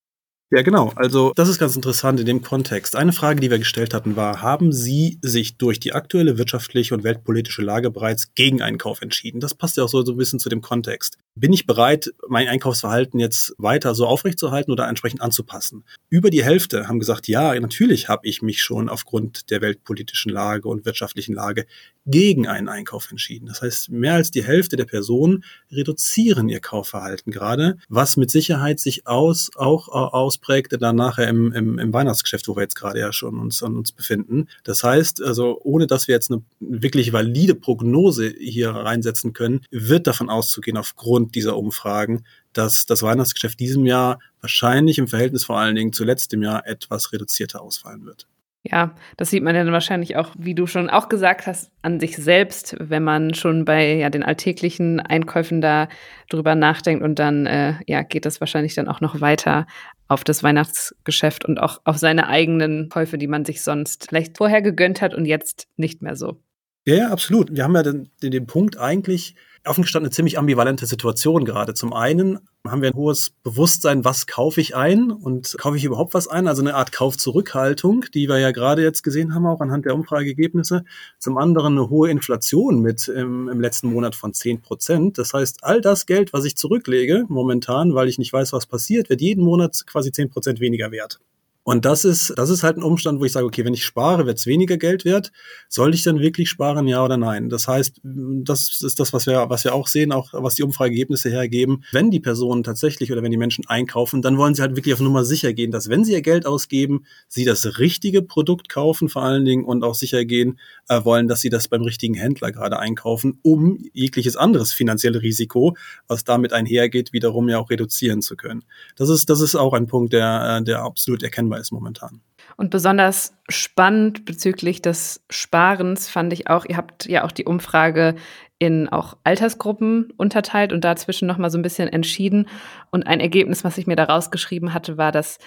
Ja, 0.55 0.62
genau. 0.62 0.93
Also 0.95 1.33
das 1.35 1.49
ist 1.49 1.59
ganz 1.59 1.75
interessant 1.75 2.21
in 2.21 2.27
dem 2.27 2.41
Kontext. 2.41 2.95
Eine 2.95 3.12
Frage, 3.12 3.41
die 3.41 3.51
wir 3.51 3.59
gestellt 3.59 3.93
hatten, 3.93 4.15
war, 4.15 4.41
haben 4.41 4.71
Sie 4.71 5.19
sich 5.21 5.56
durch 5.56 5.81
die 5.81 5.93
aktuelle 5.93 6.39
wirtschaftliche 6.39 6.95
und 6.95 7.03
weltpolitische 7.03 7.61
Lage 7.61 7.91
bereits 7.91 8.35
gegen 8.37 8.62
einen 8.62 8.79
Kauf 8.79 9.03
entschieden? 9.03 9.41
Das 9.41 9.56
passt 9.56 9.77
ja 9.79 9.83
auch 9.83 9.89
so, 9.89 10.05
so 10.05 10.12
ein 10.12 10.17
bisschen 10.17 10.39
zu 10.39 10.49
dem 10.49 10.61
Kontext. 10.61 11.19
Bin 11.36 11.52
ich 11.52 11.66
bereit, 11.66 12.12
mein 12.28 12.48
Einkaufsverhalten 12.48 13.19
jetzt 13.19 13.54
weiter 13.58 13.94
so 13.94 14.06
aufrechtzuerhalten 14.06 14.70
oder 14.70 14.86
entsprechend 14.86 15.20
anzupassen? 15.20 15.84
Über 16.08 16.31
die 16.31 16.44
Hälfte 16.44 16.86
haben 16.86 17.00
gesagt, 17.00 17.26
ja, 17.26 17.58
natürlich 17.58 18.08
habe 18.08 18.26
ich 18.26 18.42
mich 18.42 18.62
schon 18.62 18.88
aufgrund 18.88 19.50
der 19.50 19.60
weltpolitischen 19.60 20.31
Lage 20.31 20.69
und 20.69 20.84
wirtschaftlichen 20.84 21.34
Lage 21.34 21.66
gegen 22.06 22.46
einen 22.46 22.69
Einkauf 22.69 23.10
entschieden. 23.10 23.46
Das 23.46 23.62
heißt, 23.62 23.90
mehr 23.90 24.14
als 24.14 24.31
die 24.31 24.44
Hälfte 24.44 24.76
der 24.76 24.84
Personen 24.84 25.42
reduzieren 25.72 26.48
ihr 26.48 26.60
Kaufverhalten 26.60 27.32
gerade, 27.32 27.78
was 27.88 28.16
mit 28.16 28.31
Sicherheit 28.31 28.78
sich 28.78 29.06
aus, 29.06 29.50
auch 29.56 29.88
aus 29.88 30.34
ausprägte, 30.34 30.78
dann 30.78 30.96
nachher 30.96 31.28
im, 31.28 31.52
im, 31.52 31.78
im 31.78 31.92
Weihnachtsgeschäft, 31.92 32.48
wo 32.48 32.56
wir 32.56 32.62
jetzt 32.62 32.75
gerade 32.75 33.00
ja 33.00 33.12
schon 33.12 33.38
uns 33.38 33.62
an 33.62 33.76
uns 33.76 33.92
befinden. 33.92 34.48
Das 34.64 34.82
heißt, 34.82 35.22
also 35.22 35.60
ohne 35.62 35.86
dass 35.86 36.08
wir 36.08 36.14
jetzt 36.14 36.31
eine 36.31 36.43
wirklich 36.60 37.12
valide 37.12 37.55
Prognose 37.55 38.32
hier 38.38 38.70
reinsetzen 38.70 39.32
können, 39.32 39.62
wird 39.70 40.06
davon 40.06 40.31
auszugehen, 40.31 40.76
aufgrund 40.76 41.23
dieser 41.32 41.56
Umfragen, 41.56 42.24
dass 42.52 42.86
das 42.86 43.02
Weihnachtsgeschäft 43.02 43.58
diesem 43.60 43.86
Jahr 43.86 44.19
wahrscheinlich 44.40 44.98
im 44.98 45.08
Verhältnis 45.08 45.44
vor 45.44 45.58
allen 45.58 45.74
Dingen 45.74 45.93
zu 45.93 46.04
letztem 46.04 46.43
Jahr 46.43 46.66
etwas 46.66 47.12
reduzierter 47.12 47.62
ausfallen 47.62 48.04
wird. 48.06 48.26
Ja, 48.66 48.94
das 49.19 49.28
sieht 49.28 49.43
man 49.43 49.54
dann 49.54 49.72
wahrscheinlich 49.72 50.16
auch, 50.16 50.34
wie 50.38 50.54
du 50.54 50.66
schon 50.66 50.88
auch 50.88 51.10
gesagt 51.10 51.46
hast, 51.46 51.70
an 51.82 52.00
sich 52.00 52.16
selbst, 52.16 52.74
wenn 52.81 53.04
man 53.04 53.34
schon 53.34 53.66
bei 53.66 53.96
ja, 53.96 54.08
den 54.08 54.22
alltäglichen 54.22 55.00
Einkäufen 55.00 55.60
da 55.60 55.88
drüber 56.31 56.54
nachdenkt 56.54 57.04
und 57.04 57.19
dann 57.19 57.44
äh, 57.44 57.74
ja, 57.86 58.02
geht 58.02 58.24
das 58.24 58.40
wahrscheinlich 58.40 58.74
dann 58.74 58.88
auch 58.88 59.02
noch 59.02 59.20
weiter 59.20 59.66
auf 60.08 60.24
das 60.24 60.43
Weihnachtsgeschäft 60.43 61.44
und 61.44 61.58
auch 61.58 61.82
auf 61.84 61.98
seine 61.98 62.26
eigenen 62.26 62.88
Käufe, 62.88 63.19
die 63.19 63.26
man 63.26 63.44
sich 63.44 63.62
sonst 63.62 64.06
vielleicht 64.08 64.38
vorher 64.38 64.62
gegönnt 64.62 65.02
hat 65.02 65.14
und 65.14 65.26
jetzt 65.26 65.69
nicht 65.76 66.00
mehr 66.00 66.16
so. 66.16 66.40
Ja, 66.86 66.94
ja 66.94 67.08
absolut. 67.10 67.54
Wir 67.54 67.64
haben 67.64 67.74
ja 67.74 67.82
den, 67.82 68.10
den 68.22 68.46
Punkt 68.46 68.78
eigentlich, 68.78 69.34
offen 69.67 69.83
gestanden 69.83 70.06
eine 70.06 70.15
ziemlich 70.15 70.39
ambivalente 70.39 70.87
Situation 70.87 71.44
gerade. 71.44 71.75
Zum 71.75 71.93
einen 71.93 72.39
haben 72.67 72.83
wir 72.83 72.91
ein 72.91 72.97
hohes 72.97 73.31
Bewusstsein, 73.43 74.05
was 74.05 74.27
kaufe 74.27 74.61
ich 74.61 74.75
ein 74.75 75.11
und 75.11 75.56
kaufe 75.59 75.77
ich 75.77 75.85
überhaupt 75.85 76.15
was 76.15 76.29
ein? 76.29 76.49
Also 76.49 76.63
eine 76.63 76.75
Art 76.75 76.93
Kaufzurückhaltung, 76.93 78.06
die 78.15 78.29
wir 78.29 78.39
ja 78.39 78.53
gerade 78.53 78.83
jetzt 78.83 79.03
gesehen 79.03 79.35
haben, 79.35 79.47
auch 79.47 79.61
anhand 79.61 79.85
der 79.85 79.94
Umfrageergebnisse. 79.94 80.85
Zum 81.19 81.39
anderen 81.39 81.79
eine 81.79 81.91
hohe 81.91 82.11
Inflation 82.11 82.81
mit 82.81 83.09
im, 83.09 83.49
im 83.49 83.61
letzten 83.61 83.89
Monat 83.89 84.15
von 84.15 84.33
10 84.33 84.63
Prozent. 84.63 85.19
Das 85.19 85.35
heißt, 85.35 85.63
all 85.63 85.81
das 85.81 86.06
Geld, 86.06 86.33
was 86.33 86.44
ich 86.44 86.56
zurücklege 86.56 87.25
momentan, 87.29 87.94
weil 87.94 88.09
ich 88.09 88.19
nicht 88.19 88.33
weiß, 88.33 88.53
was 88.53 88.67
passiert, 88.67 89.11
wird 89.11 89.21
jeden 89.21 89.44
Monat 89.44 89.85
quasi 89.87 90.13
10 90.13 90.31
Prozent 90.31 90.61
weniger 90.61 90.91
wert. 90.91 91.21
Und 91.65 91.87
das 91.87 92.05
ist, 92.05 92.35
das 92.37 92.51
ist 92.51 92.63
halt 92.63 92.77
ein 92.77 92.83
Umstand, 92.83 93.21
wo 93.21 93.25
ich 93.25 93.33
sage, 93.33 93.47
okay, 93.47 93.65
wenn 93.65 93.73
ich 93.73 93.85
spare, 93.85 94.27
wird 94.27 94.39
es 94.39 94.47
weniger 94.47 94.77
Geld 94.77 95.06
wert. 95.06 95.33
Soll 95.71 95.94
ich 95.94 96.03
dann 96.03 96.21
wirklich 96.21 96.51
sparen, 96.51 96.87
ja 96.87 97.03
oder 97.03 97.17
nein? 97.17 97.49
Das 97.49 97.67
heißt, 97.67 98.01
das 98.03 98.83
ist 98.83 99.01
das, 99.01 99.15
was 99.15 99.27
wir, 99.27 99.49
was 99.49 99.65
wir 99.65 99.75
auch 99.75 99.89
sehen, 99.89 100.13
auch 100.13 100.35
was 100.35 100.56
die 100.56 100.63
Umfrageergebnisse 100.63 101.31
hergeben. 101.31 101.83
Wenn 101.91 102.11
die 102.11 102.21
Personen 102.21 102.65
tatsächlich 102.65 103.11
oder 103.11 103.23
wenn 103.23 103.31
die 103.31 103.39
Menschen 103.39 103.65
einkaufen, 103.67 104.21
dann 104.21 104.37
wollen 104.37 104.55
sie 104.55 104.61
halt 104.61 104.77
wirklich 104.77 104.93
auf 104.93 105.01
Nummer 105.01 105.25
sicher 105.25 105.55
gehen, 105.55 105.71
dass 105.71 105.89
wenn 105.89 106.05
sie 106.05 106.13
ihr 106.13 106.21
Geld 106.21 106.44
ausgeben, 106.44 107.06
sie 107.29 107.47
das 107.47 107.79
richtige 107.79 108.21
Produkt 108.21 108.69
kaufen 108.69 109.09
vor 109.09 109.23
allen 109.23 109.47
Dingen 109.47 109.65
und 109.65 109.85
auch 109.85 109.94
sicher 109.94 110.27
gehen 110.27 110.59
äh, 110.89 111.03
wollen, 111.03 111.29
dass 111.29 111.41
sie 111.41 111.49
das 111.49 111.69
beim 111.69 111.83
richtigen 111.83 112.15
Händler 112.15 112.53
gerade 112.53 112.79
einkaufen, 112.79 113.39
um 113.41 113.79
jegliches 113.94 114.37
anderes 114.37 114.73
finanzielle 114.73 115.23
Risiko, 115.23 115.77
was 116.09 116.25
damit 116.25 116.53
einhergeht, 116.53 117.15
wiederum 117.15 117.49
ja 117.49 117.59
auch 117.59 117.71
reduzieren 117.71 118.21
zu 118.21 118.37
können. 118.37 118.65
Das 118.97 119.09
ist, 119.09 119.31
das 119.31 119.41
ist 119.41 119.55
auch 119.55 119.73
ein 119.73 119.87
Punkt, 119.87 120.13
der, 120.13 120.59
äh, 120.59 120.63
der 120.63 120.83
absolut 120.83 121.23
erkennbar 121.23 121.54
ist 121.56 121.73
momentan. 121.73 122.20
Und 122.56 122.70
besonders 122.70 123.37
spannend 123.49 124.25
bezüglich 124.25 124.82
des 124.82 125.25
Sparens 125.31 126.08
fand 126.08 126.32
ich 126.32 126.49
auch, 126.49 126.65
ihr 126.65 126.77
habt 126.77 127.06
ja 127.06 127.25
auch 127.25 127.32
die 127.32 127.44
Umfrage 127.44 128.15
in 128.58 128.89
auch 128.89 129.17
Altersgruppen 129.25 130.13
unterteilt 130.17 130.73
und 130.73 130.84
dazwischen 130.84 131.27
nochmal 131.27 131.51
so 131.51 131.58
ein 131.58 131.63
bisschen 131.63 131.89
entschieden. 131.89 132.49
Und 132.91 133.06
ein 133.06 133.20
Ergebnis, 133.20 133.65
was 133.65 133.79
ich 133.79 133.87
mir 133.87 133.96
da 133.96 134.05
rausgeschrieben 134.05 134.73
hatte, 134.73 134.96
war, 134.96 135.13
dass 135.13 135.39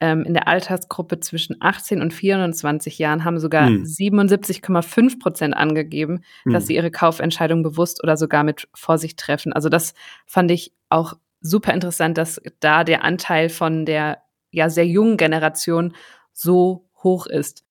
ähm, 0.00 0.24
in 0.24 0.34
der 0.34 0.48
Altersgruppe 0.48 1.20
zwischen 1.20 1.56
18 1.60 2.00
und 2.00 2.12
24 2.12 2.98
Jahren 2.98 3.24
haben 3.24 3.38
sogar 3.38 3.66
hm. 3.66 3.82
77,5 3.84 5.18
Prozent 5.20 5.56
angegeben, 5.56 6.22
hm. 6.42 6.52
dass 6.52 6.66
sie 6.66 6.74
ihre 6.74 6.90
Kaufentscheidung 6.90 7.62
bewusst 7.62 8.02
oder 8.02 8.16
sogar 8.16 8.44
mit 8.44 8.68
Vorsicht 8.74 9.18
treffen. 9.18 9.52
Also 9.52 9.68
das 9.68 9.94
fand 10.26 10.50
ich 10.50 10.72
auch 10.88 11.14
super 11.40 11.72
interessant, 11.72 12.18
dass 12.18 12.40
da 12.60 12.84
der 12.84 13.04
Anteil 13.04 13.48
von 13.48 13.86
der 13.86 14.18
ja 14.50 14.70
sehr 14.70 14.86
jungen 14.86 15.16
Generation 15.16 15.94
so 16.32 16.88
hoch 17.02 17.26
ist. 17.26 17.64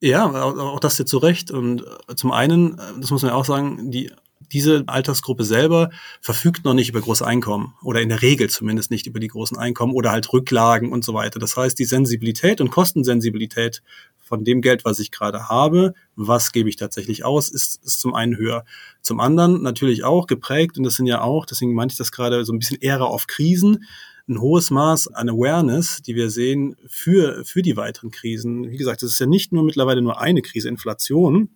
Ja, 0.00 0.26
auch 0.26 0.80
das 0.80 0.98
jetzt 0.98 1.10
zu 1.10 1.18
Recht. 1.18 1.50
Und 1.50 1.84
äh, 2.08 2.14
zum 2.16 2.32
einen, 2.32 2.74
äh, 2.78 3.00
das 3.00 3.10
muss 3.10 3.22
man 3.22 3.30
ja 3.30 3.36
auch 3.36 3.44
sagen, 3.44 3.90
die, 3.90 4.10
diese 4.52 4.84
Altersgruppe 4.86 5.44
selber 5.44 5.90
verfügt 6.20 6.64
noch 6.64 6.74
nicht 6.74 6.90
über 6.90 7.00
große 7.00 7.26
Einkommen 7.26 7.74
oder 7.82 8.00
in 8.00 8.08
der 8.08 8.20
Regel 8.20 8.50
zumindest 8.50 8.90
nicht 8.90 9.06
über 9.06 9.20
die 9.20 9.28
großen 9.28 9.56
Einkommen 9.56 9.94
oder 9.94 10.10
halt 10.10 10.32
Rücklagen 10.32 10.92
und 10.92 11.04
so 11.04 11.14
weiter. 11.14 11.38
Das 11.38 11.56
heißt, 11.56 11.78
die 11.78 11.84
Sensibilität 11.84 12.60
und 12.60 12.70
Kostensensibilität 12.70 13.82
von 14.18 14.44
dem 14.44 14.60
Geld, 14.60 14.84
was 14.84 14.98
ich 14.98 15.10
gerade 15.10 15.48
habe, 15.48 15.94
was 16.16 16.52
gebe 16.52 16.68
ich 16.68 16.76
tatsächlich 16.76 17.24
aus, 17.24 17.48
ist, 17.48 17.84
ist 17.84 18.00
zum 18.00 18.14
einen 18.14 18.36
höher. 18.36 18.64
Zum 19.00 19.20
anderen 19.20 19.62
natürlich 19.62 20.04
auch 20.04 20.26
geprägt, 20.26 20.78
und 20.78 20.84
das 20.84 20.96
sind 20.96 21.06
ja 21.06 21.20
auch, 21.20 21.46
deswegen 21.46 21.74
meinte 21.74 21.92
ich 21.92 21.98
das 21.98 22.12
gerade 22.12 22.44
so 22.44 22.52
ein 22.52 22.58
bisschen 22.58 22.80
eher 22.80 23.02
auf 23.02 23.26
Krisen, 23.26 23.84
ein 24.32 24.40
hohes 24.40 24.70
Maß 24.70 25.08
an 25.14 25.28
Awareness, 25.28 26.02
die 26.02 26.16
wir 26.16 26.30
sehen 26.30 26.76
für, 26.86 27.44
für 27.44 27.62
die 27.62 27.76
weiteren 27.76 28.10
Krisen. 28.10 28.70
Wie 28.70 28.76
gesagt, 28.76 29.02
es 29.02 29.12
ist 29.12 29.18
ja 29.18 29.26
nicht 29.26 29.52
nur 29.52 29.62
mittlerweile 29.62 30.02
nur 30.02 30.20
eine 30.20 30.42
Krise 30.42 30.68
Inflation, 30.68 31.50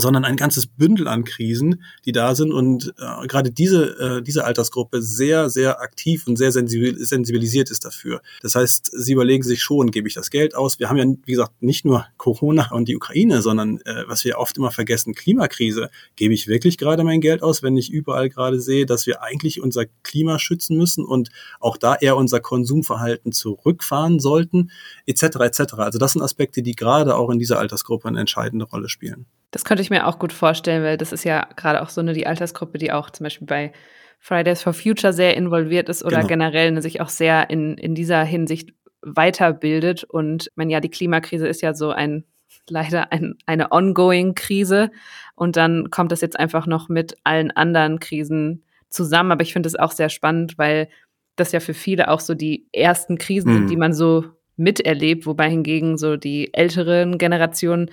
sondern 0.00 0.24
ein 0.24 0.36
ganzes 0.36 0.66
Bündel 0.66 1.08
an 1.08 1.24
Krisen, 1.24 1.82
die 2.04 2.12
da 2.12 2.34
sind 2.34 2.52
und 2.52 2.94
äh, 2.98 3.26
gerade 3.26 3.50
diese, 3.50 4.18
äh, 4.18 4.22
diese 4.22 4.44
Altersgruppe 4.44 5.02
sehr, 5.02 5.50
sehr 5.50 5.80
aktiv 5.80 6.26
und 6.26 6.36
sehr 6.36 6.52
sensibilisiert 6.52 7.70
ist 7.70 7.84
dafür. 7.84 8.20
Das 8.42 8.54
heißt, 8.54 8.90
sie 8.92 9.12
überlegen 9.12 9.42
sich 9.42 9.62
schon, 9.62 9.90
gebe 9.90 10.08
ich 10.08 10.14
das 10.14 10.30
Geld 10.30 10.54
aus? 10.54 10.78
Wir 10.78 10.88
haben 10.88 10.96
ja, 10.96 11.06
wie 11.24 11.32
gesagt, 11.32 11.62
nicht 11.62 11.84
nur 11.84 12.06
Corona 12.16 12.70
und 12.72 12.88
die 12.88 12.96
Ukraine, 12.96 13.42
sondern 13.42 13.80
äh, 13.82 14.04
was 14.06 14.24
wir 14.24 14.38
oft 14.38 14.56
immer 14.56 14.70
vergessen, 14.70 15.14
Klimakrise. 15.14 15.90
Gebe 16.16 16.34
ich 16.34 16.48
wirklich 16.48 16.78
gerade 16.78 17.04
mein 17.04 17.20
Geld 17.20 17.42
aus, 17.42 17.62
wenn 17.62 17.76
ich 17.76 17.90
überall 17.90 18.28
gerade 18.28 18.60
sehe, 18.60 18.86
dass 18.86 19.06
wir 19.06 19.22
eigentlich 19.22 19.60
unser 19.60 19.86
Klima 20.02 20.38
schützen 20.38 20.76
müssen 20.76 21.04
und 21.04 21.30
auch 21.60 21.76
da 21.76 21.94
eher 21.94 22.16
unser 22.16 22.40
Konsumverhalten 22.40 23.32
zurückfahren 23.32 24.20
sollten, 24.20 24.70
etc. 25.06 25.22
etc. 25.22 25.60
Also 25.74 25.98
das 25.98 26.12
sind 26.12 26.22
Aspekte, 26.22 26.62
die 26.62 26.74
gerade 26.74 27.16
auch 27.16 27.30
in 27.30 27.38
dieser 27.38 27.58
Altersgruppe 27.58 28.08
eine 28.08 28.20
entscheidende 28.20 28.64
Rolle 28.64 28.88
spielen. 28.88 29.26
Das 29.50 29.64
könnte 29.64 29.82
ich 29.82 29.90
mir 29.90 30.06
auch 30.06 30.18
gut 30.18 30.32
vorstellen, 30.32 30.82
weil 30.82 30.96
das 30.96 31.12
ist 31.12 31.24
ja 31.24 31.48
gerade 31.56 31.82
auch 31.82 31.88
so 31.88 32.00
eine 32.00 32.12
die 32.12 32.26
Altersgruppe, 32.26 32.78
die 32.78 32.92
auch 32.92 33.10
zum 33.10 33.24
Beispiel 33.24 33.46
bei 33.46 33.72
Fridays 34.18 34.62
for 34.62 34.72
Future 34.72 35.12
sehr 35.12 35.36
involviert 35.36 35.88
ist 35.88 36.04
oder 36.04 36.18
genau. 36.18 36.28
generell 36.28 36.82
sich 36.82 37.00
auch 37.00 37.08
sehr 37.08 37.50
in, 37.50 37.78
in 37.78 37.94
dieser 37.94 38.24
Hinsicht 38.24 38.70
weiterbildet. 39.00 40.04
Und 40.04 40.50
man 40.54 40.70
ja, 40.70 40.80
die 40.80 40.90
Klimakrise 40.90 41.46
ist 41.46 41.62
ja 41.62 41.72
so 41.72 41.90
ein 41.90 42.24
leider 42.68 43.12
ein, 43.12 43.36
eine 43.46 43.72
ongoing 43.72 44.34
Krise. 44.34 44.90
Und 45.34 45.56
dann 45.56 45.90
kommt 45.90 46.12
das 46.12 46.20
jetzt 46.20 46.38
einfach 46.38 46.66
noch 46.66 46.88
mit 46.88 47.16
allen 47.24 47.50
anderen 47.50 48.00
Krisen 48.00 48.64
zusammen. 48.90 49.32
Aber 49.32 49.42
ich 49.42 49.52
finde 49.52 49.68
es 49.68 49.76
auch 49.76 49.92
sehr 49.92 50.08
spannend, 50.08 50.58
weil 50.58 50.88
das 51.36 51.52
ja 51.52 51.60
für 51.60 51.74
viele 51.74 52.08
auch 52.08 52.20
so 52.20 52.34
die 52.34 52.66
ersten 52.72 53.18
Krisen 53.18 53.50
mhm. 53.50 53.54
sind, 53.54 53.70
die 53.70 53.76
man 53.76 53.92
so 53.92 54.24
miterlebt, 54.56 55.24
wobei 55.26 55.48
hingegen 55.48 55.96
so 55.96 56.16
die 56.16 56.52
älteren 56.52 57.16
Generationen 57.16 57.90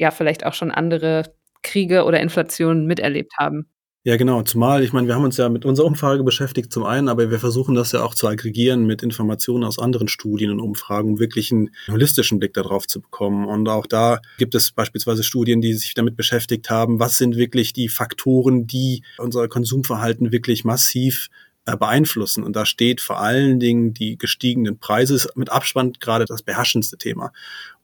ja 0.00 0.10
vielleicht 0.10 0.44
auch 0.44 0.54
schon 0.54 0.70
andere 0.70 1.32
Kriege 1.62 2.04
oder 2.04 2.20
Inflationen 2.20 2.86
miterlebt 2.86 3.34
haben. 3.38 3.66
Ja, 4.02 4.16
genau. 4.16 4.40
Zumal, 4.40 4.82
ich 4.82 4.94
meine, 4.94 5.08
wir 5.08 5.14
haben 5.14 5.24
uns 5.24 5.36
ja 5.36 5.50
mit 5.50 5.66
unserer 5.66 5.86
Umfrage 5.86 6.24
beschäftigt 6.24 6.72
zum 6.72 6.84
einen, 6.84 7.10
aber 7.10 7.30
wir 7.30 7.38
versuchen 7.38 7.74
das 7.74 7.92
ja 7.92 8.02
auch 8.02 8.14
zu 8.14 8.28
aggregieren 8.28 8.86
mit 8.86 9.02
Informationen 9.02 9.62
aus 9.62 9.78
anderen 9.78 10.08
Studien 10.08 10.50
und 10.50 10.58
Umfragen, 10.58 11.10
um 11.10 11.18
wirklich 11.18 11.52
einen 11.52 11.68
holistischen 11.86 12.38
Blick 12.38 12.54
darauf 12.54 12.86
zu 12.86 13.02
bekommen. 13.02 13.44
Und 13.44 13.68
auch 13.68 13.86
da 13.86 14.20
gibt 14.38 14.54
es 14.54 14.72
beispielsweise 14.72 15.22
Studien, 15.22 15.60
die 15.60 15.74
sich 15.74 15.92
damit 15.92 16.16
beschäftigt 16.16 16.70
haben, 16.70 16.98
was 16.98 17.18
sind 17.18 17.36
wirklich 17.36 17.74
die 17.74 17.90
Faktoren, 17.90 18.66
die 18.66 19.02
unser 19.18 19.48
Konsumverhalten 19.48 20.32
wirklich 20.32 20.64
massiv 20.64 21.28
äh, 21.66 21.76
beeinflussen. 21.76 22.42
Und 22.42 22.56
da 22.56 22.64
steht 22.64 23.02
vor 23.02 23.20
allen 23.20 23.60
Dingen 23.60 23.92
die 23.92 24.16
gestiegenen 24.16 24.78
Preise, 24.78 25.28
mit 25.34 25.52
Abstand 25.52 26.00
gerade 26.00 26.24
das 26.24 26.42
beherrschendste 26.42 26.96
Thema. 26.96 27.32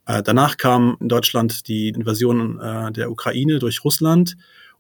Äh, 0.06 0.22
danach 0.22 0.56
kam 0.56 0.96
in 1.00 1.08
Deutschland 1.08 1.68
die 1.68 1.88
Invasion 1.88 2.60
äh, 2.60 2.92
der 2.92 3.10
Ukraine 3.10 3.58
durch 3.58 3.84
Russland 3.84 4.36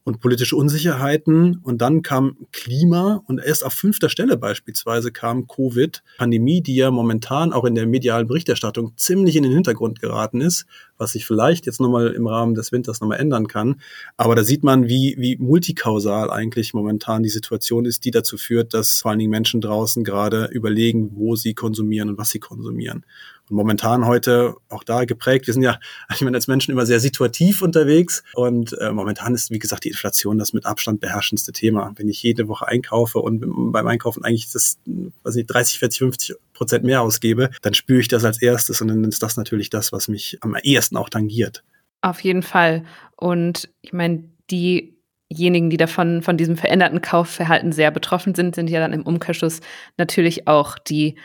und 0.06 0.20
politische 0.20 0.54
Unsicherheiten. 0.54 1.58
Und 1.64 1.82
dann 1.82 2.00
kam 2.00 2.36
Klima 2.52 3.24
und 3.26 3.40
erst 3.40 3.66
auf 3.66 3.72
fünfter 3.72 4.08
Stelle 4.08 4.36
beispielsweise 4.36 5.10
kam 5.10 5.48
Covid, 5.48 6.02
Pandemie, 6.18 6.62
die 6.62 6.76
ja 6.76 6.92
momentan 6.92 7.52
auch 7.52 7.64
in 7.64 7.74
der 7.74 7.88
medialen 7.88 8.28
Berichterstattung 8.28 8.92
ziemlich 8.96 9.34
in 9.34 9.42
den 9.42 9.52
Hintergrund 9.52 10.00
geraten 10.00 10.40
ist, 10.40 10.66
was 10.96 11.12
sich 11.12 11.26
vielleicht 11.26 11.66
jetzt 11.66 11.80
nochmal 11.80 12.12
im 12.12 12.28
Rahmen 12.28 12.54
des 12.54 12.70
Winters 12.70 13.00
nochmal 13.00 13.18
ändern 13.18 13.48
kann. 13.48 13.80
Aber 14.16 14.36
da 14.36 14.44
sieht 14.44 14.62
man, 14.62 14.88
wie, 14.88 15.16
wie 15.18 15.38
multikausal 15.38 16.30
eigentlich 16.30 16.72
momentan 16.72 17.24
die 17.24 17.28
Situation 17.28 17.84
ist, 17.84 18.04
die 18.04 18.12
dazu 18.12 18.38
führt, 18.38 18.74
dass 18.74 19.00
vor 19.00 19.10
allen 19.10 19.18
Dingen 19.18 19.32
Menschen 19.32 19.60
draußen 19.60 20.04
gerade 20.04 20.46
überlegen, 20.52 21.10
wo 21.16 21.34
sie 21.34 21.54
konsumieren 21.54 22.10
und 22.10 22.18
was 22.18 22.30
sie 22.30 22.38
konsumieren. 22.38 23.04
Und 23.48 23.56
momentan 23.56 24.06
heute 24.06 24.54
auch 24.68 24.84
da 24.84 25.04
geprägt. 25.04 25.46
Wir 25.46 25.54
sind 25.54 25.62
ja, 25.62 25.78
ich 26.14 26.20
meine, 26.20 26.36
als 26.36 26.48
Menschen 26.48 26.72
immer 26.72 26.86
sehr 26.86 27.00
situativ 27.00 27.62
unterwegs. 27.62 28.22
Und 28.34 28.76
äh, 28.80 28.92
momentan 28.92 29.34
ist, 29.34 29.50
wie 29.50 29.58
gesagt, 29.58 29.84
die 29.84 29.90
Inflation 29.90 30.38
das 30.38 30.52
mit 30.52 30.66
Abstand 30.66 31.00
beherrschendste 31.00 31.52
Thema. 31.52 31.92
Wenn 31.96 32.08
ich 32.08 32.22
jede 32.22 32.48
Woche 32.48 32.66
einkaufe 32.66 33.18
und 33.18 33.72
beim 33.72 33.86
Einkaufen 33.86 34.24
eigentlich 34.24 34.50
das, 34.52 34.78
weiß 35.22 35.34
nicht, 35.34 35.46
30, 35.46 35.78
40, 35.78 35.98
50 35.98 36.36
Prozent 36.52 36.84
mehr 36.84 37.02
ausgebe, 37.02 37.50
dann 37.62 37.74
spüre 37.74 38.00
ich 38.00 38.08
das 38.08 38.24
als 38.24 38.40
erstes 38.40 38.80
und 38.80 38.88
dann 38.88 39.04
ist 39.04 39.22
das 39.22 39.36
natürlich 39.36 39.70
das, 39.70 39.92
was 39.92 40.08
mich 40.08 40.38
am 40.40 40.56
ehesten 40.62 40.96
auch 40.96 41.08
tangiert. 41.08 41.62
Auf 42.00 42.20
jeden 42.20 42.42
Fall. 42.42 42.84
Und 43.16 43.68
ich 43.82 43.92
meine, 43.92 44.24
diejenigen, 44.50 45.70
die 45.70 45.76
davon 45.76 46.22
von 46.22 46.36
diesem 46.36 46.56
veränderten 46.56 47.02
Kaufverhalten 47.02 47.72
sehr 47.72 47.90
betroffen 47.90 48.34
sind, 48.34 48.54
sind 48.54 48.70
ja 48.70 48.80
dann 48.80 48.92
im 48.92 49.02
Umkehrschluss 49.02 49.60
natürlich 49.96 50.46
auch 50.46 50.78
die 50.78 51.16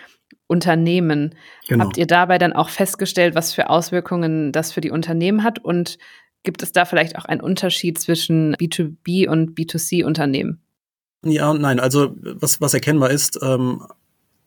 Unternehmen. 0.51 1.33
Genau. 1.67 1.85
Habt 1.85 1.97
ihr 1.97 2.05
dabei 2.05 2.37
dann 2.37 2.51
auch 2.53 2.69
festgestellt, 2.69 3.35
was 3.35 3.53
für 3.53 3.69
Auswirkungen 3.69 4.51
das 4.51 4.73
für 4.73 4.81
die 4.81 4.91
Unternehmen 4.91 5.43
hat? 5.43 5.59
Und 5.59 5.97
gibt 6.43 6.61
es 6.61 6.73
da 6.73 6.83
vielleicht 6.83 7.17
auch 7.17 7.25
einen 7.25 7.41
Unterschied 7.41 7.97
zwischen 7.97 8.55
B2B 8.57 9.29
und 9.29 9.57
B2C-Unternehmen? 9.57 10.61
Ja 11.23 11.51
und 11.51 11.61
nein. 11.61 11.79
Also 11.79 12.15
was, 12.19 12.59
was 12.59 12.73
erkennbar 12.73 13.11
ist, 13.11 13.39
ähm, 13.41 13.83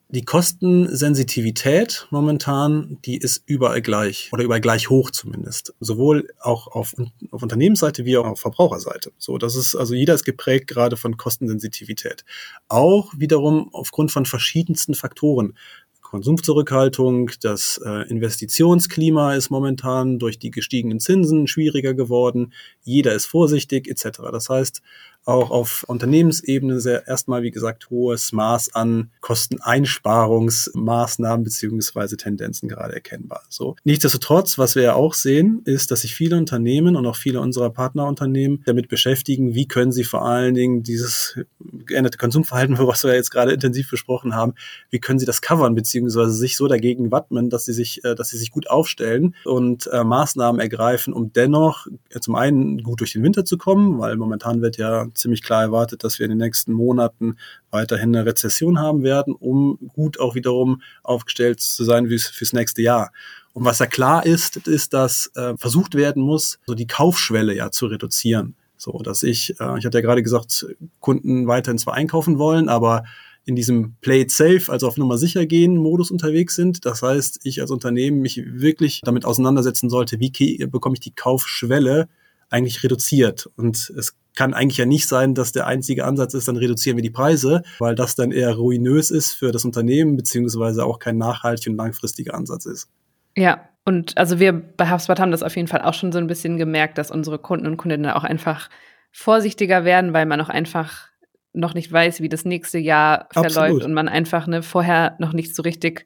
die 0.09 0.23
Kostensensitivität 0.23 2.07
momentan, 2.11 2.99
die 3.05 3.17
ist 3.17 3.41
überall 3.47 3.81
gleich 3.81 4.29
oder 4.31 4.43
überall 4.43 4.61
gleich 4.61 4.89
hoch 4.89 5.09
zumindest. 5.09 5.73
Sowohl 5.79 6.29
auch 6.39 6.67
auf, 6.67 6.93
auf 7.31 7.41
Unternehmensseite 7.41 8.05
wie 8.05 8.17
auch 8.17 8.25
auf 8.25 8.39
Verbraucherseite. 8.39 9.11
So, 9.17 9.37
das 9.37 9.55
ist, 9.55 9.75
also 9.75 9.95
jeder 9.95 10.13
ist 10.13 10.23
geprägt 10.23 10.67
gerade 10.67 10.95
von 10.95 11.17
Kostensensitivität. 11.17 12.23
Auch 12.67 13.13
wiederum 13.17 13.69
aufgrund 13.73 14.11
von 14.11 14.25
verschiedensten 14.25 14.93
Faktoren. 14.93 15.57
Konsumzurückhaltung, 16.05 17.31
das 17.41 17.81
äh, 17.83 18.07
Investitionsklima 18.09 19.33
ist 19.33 19.49
momentan 19.49 20.19
durch 20.19 20.39
die 20.39 20.51
gestiegenen 20.51 20.99
Zinsen 20.99 21.47
schwieriger 21.47 21.93
geworden, 21.93 22.53
jeder 22.83 23.13
ist 23.13 23.25
vorsichtig 23.25 23.89
etc. 23.89 24.19
Das 24.31 24.49
heißt, 24.49 24.81
auch 25.25 25.49
auf 25.49 25.83
Unternehmensebene 25.87 26.79
sehr 26.79 27.07
erstmal, 27.07 27.41
wie 27.41 27.51
gesagt, 27.51 27.89
hohes 27.89 28.31
Maß 28.31 28.75
an 28.75 29.09
Kosteneinsparungsmaßnahmen 29.21 31.43
beziehungsweise 31.43 32.15
Tendenzen 32.15 32.69
gerade 32.69 32.93
erkennbar. 32.93 33.41
So. 33.49 33.75
Nichtsdestotrotz, 33.83 34.59
was 34.59 34.75
wir 34.75 34.83
ja 34.83 34.93
auch 34.93 35.15
sehen, 35.15 35.63
ist, 35.65 35.89
dass 35.89 36.01
sich 36.01 36.13
viele 36.13 36.37
Unternehmen 36.37 36.95
und 36.95 37.07
auch 37.07 37.15
viele 37.15 37.41
unserer 37.41 37.71
Partnerunternehmen 37.71 38.61
damit 38.65 38.87
beschäftigen, 38.87 39.55
wie 39.55 39.67
können 39.67 39.91
sie 39.91 40.03
vor 40.03 40.23
allen 40.25 40.53
Dingen 40.53 40.83
dieses 40.83 41.39
geänderte 41.85 42.17
Konsumverhalten, 42.17 42.77
was 42.79 43.03
wir 43.03 43.13
jetzt 43.13 43.31
gerade 43.31 43.53
intensiv 43.53 43.89
besprochen 43.89 44.35
haben, 44.35 44.53
wie 44.89 44.99
können 44.99 45.19
sie 45.19 45.25
das 45.25 45.41
covern 45.41 45.75
beziehungsweise 45.75 46.31
sich 46.31 46.57
so 46.57 46.67
dagegen 46.67 47.11
wappnen, 47.11 47.49
dass 47.49 47.65
sie 47.65 47.73
sich, 47.73 48.03
äh, 48.03 48.15
dass 48.15 48.29
sie 48.29 48.37
sich 48.37 48.51
gut 48.51 48.69
aufstellen 48.69 49.35
und 49.45 49.87
äh, 49.87 50.03
Maßnahmen 50.03 50.59
ergreifen, 50.59 51.13
um 51.13 51.33
dennoch 51.33 51.87
äh, 52.09 52.19
zum 52.19 52.35
einen 52.35 52.83
gut 52.83 52.99
durch 52.99 53.13
den 53.13 53.23
Winter 53.23 53.45
zu 53.45 53.57
kommen, 53.57 53.99
weil 53.99 54.15
momentan 54.15 54.61
wird 54.61 54.77
ja 54.77 55.07
ziemlich 55.13 55.43
klar 55.43 55.61
erwartet, 55.61 56.03
dass 56.03 56.19
wir 56.19 56.25
in 56.25 56.31
den 56.31 56.39
nächsten 56.39 56.73
Monaten 56.73 57.37
weiterhin 57.71 58.15
eine 58.15 58.25
Rezession 58.25 58.79
haben 58.79 59.03
werden, 59.03 59.33
um 59.33 59.77
gut 59.93 60.19
auch 60.19 60.35
wiederum 60.35 60.81
aufgestellt 61.03 61.59
zu 61.61 61.83
sein 61.83 62.07
fürs 62.07 62.53
nächste 62.53 62.81
Jahr. 62.81 63.11
Und 63.53 63.63
was 63.63 63.79
ja 63.79 63.85
klar 63.85 64.25
ist, 64.25 64.57
ist, 64.67 64.93
dass 64.93 65.31
äh, 65.35 65.55
versucht 65.57 65.95
werden 65.95 66.21
muss, 66.21 66.59
so 66.65 66.73
die 66.73 66.87
Kaufschwelle 66.87 67.55
ja 67.55 67.71
zu 67.71 67.85
reduzieren. 67.85 68.55
So, 68.77 68.99
dass 68.99 69.23
ich, 69.23 69.59
äh, 69.59 69.77
ich 69.77 69.85
hatte 69.85 69.97
ja 69.97 70.01
gerade 70.01 70.23
gesagt, 70.23 70.65
Kunden 70.99 71.47
weiterhin 71.47 71.77
zwar 71.77 71.93
einkaufen 71.93 72.37
wollen, 72.37 72.69
aber 72.69 73.03
in 73.45 73.55
diesem 73.55 73.95
Play 74.01 74.21
it 74.21 74.31
safe, 74.31 74.71
also 74.71 74.87
auf 74.87 74.97
Nummer 74.97 75.17
sicher 75.17 75.45
gehen 75.45 75.77
Modus 75.77 76.09
unterwegs 76.09 76.55
sind. 76.55 76.85
Das 76.85 77.01
heißt, 77.03 77.41
ich 77.43 77.61
als 77.61 77.71
Unternehmen 77.71 78.19
mich 78.19 78.41
wirklich 78.43 79.01
damit 79.03 79.23
auseinandersetzen 79.23 79.89
sollte, 79.89 80.19
wie 80.19 80.65
bekomme 80.65 80.95
ich 80.95 80.99
die 80.99 81.13
Kaufschwelle 81.13 82.09
eigentlich 82.49 82.83
reduziert. 82.83 83.49
Und 83.55 83.93
es 83.95 84.17
kann 84.35 84.53
eigentlich 84.53 84.77
ja 84.77 84.85
nicht 84.85 85.07
sein, 85.07 85.35
dass 85.35 85.51
der 85.51 85.67
einzige 85.67 86.05
Ansatz 86.05 86.33
ist, 86.33 86.47
dann 86.47 86.57
reduzieren 86.57 86.97
wir 86.97 87.03
die 87.03 87.09
Preise, 87.09 87.61
weil 87.79 87.95
das 87.95 88.15
dann 88.15 88.31
eher 88.31 88.55
ruinös 88.55 89.11
ist 89.11 89.33
für 89.33 89.51
das 89.51 89.63
Unternehmen, 89.63 90.17
beziehungsweise 90.17 90.85
auch 90.85 90.99
kein 90.99 91.17
nachhaltiger 91.17 91.71
und 91.71 91.77
langfristiger 91.77 92.33
Ansatz 92.33 92.65
ist. 92.65 92.89
Ja, 93.37 93.69
und 93.85 94.17
also 94.17 94.39
wir 94.39 94.51
bei 94.51 94.89
HubSpot 94.89 95.19
haben 95.19 95.31
das 95.31 95.43
auf 95.43 95.55
jeden 95.55 95.67
Fall 95.67 95.81
auch 95.81 95.93
schon 95.93 96.11
so 96.11 96.17
ein 96.17 96.27
bisschen 96.27 96.57
gemerkt, 96.57 96.97
dass 96.97 97.11
unsere 97.11 97.37
Kunden 97.37 97.67
und 97.67 97.77
Kundinnen 97.77 98.09
auch 98.11 98.23
einfach 98.23 98.69
vorsichtiger 99.11 99.85
werden, 99.85 100.11
weil 100.11 100.25
man 100.25 100.41
auch 100.41 100.49
einfach 100.49 101.07
noch 101.53 101.73
nicht 101.73 101.91
weiß, 101.91 102.19
wie 102.19 102.27
das 102.27 102.45
nächste 102.45 102.79
Jahr 102.79 103.27
verläuft 103.31 103.57
Absolut. 103.57 103.83
und 103.83 103.93
man 103.93 104.09
einfach 104.09 104.47
ne, 104.47 104.63
vorher 104.63 105.15
noch 105.19 105.33
nicht 105.33 105.55
so 105.55 105.61
richtig 105.61 106.05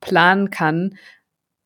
planen 0.00 0.50
kann. 0.50 0.96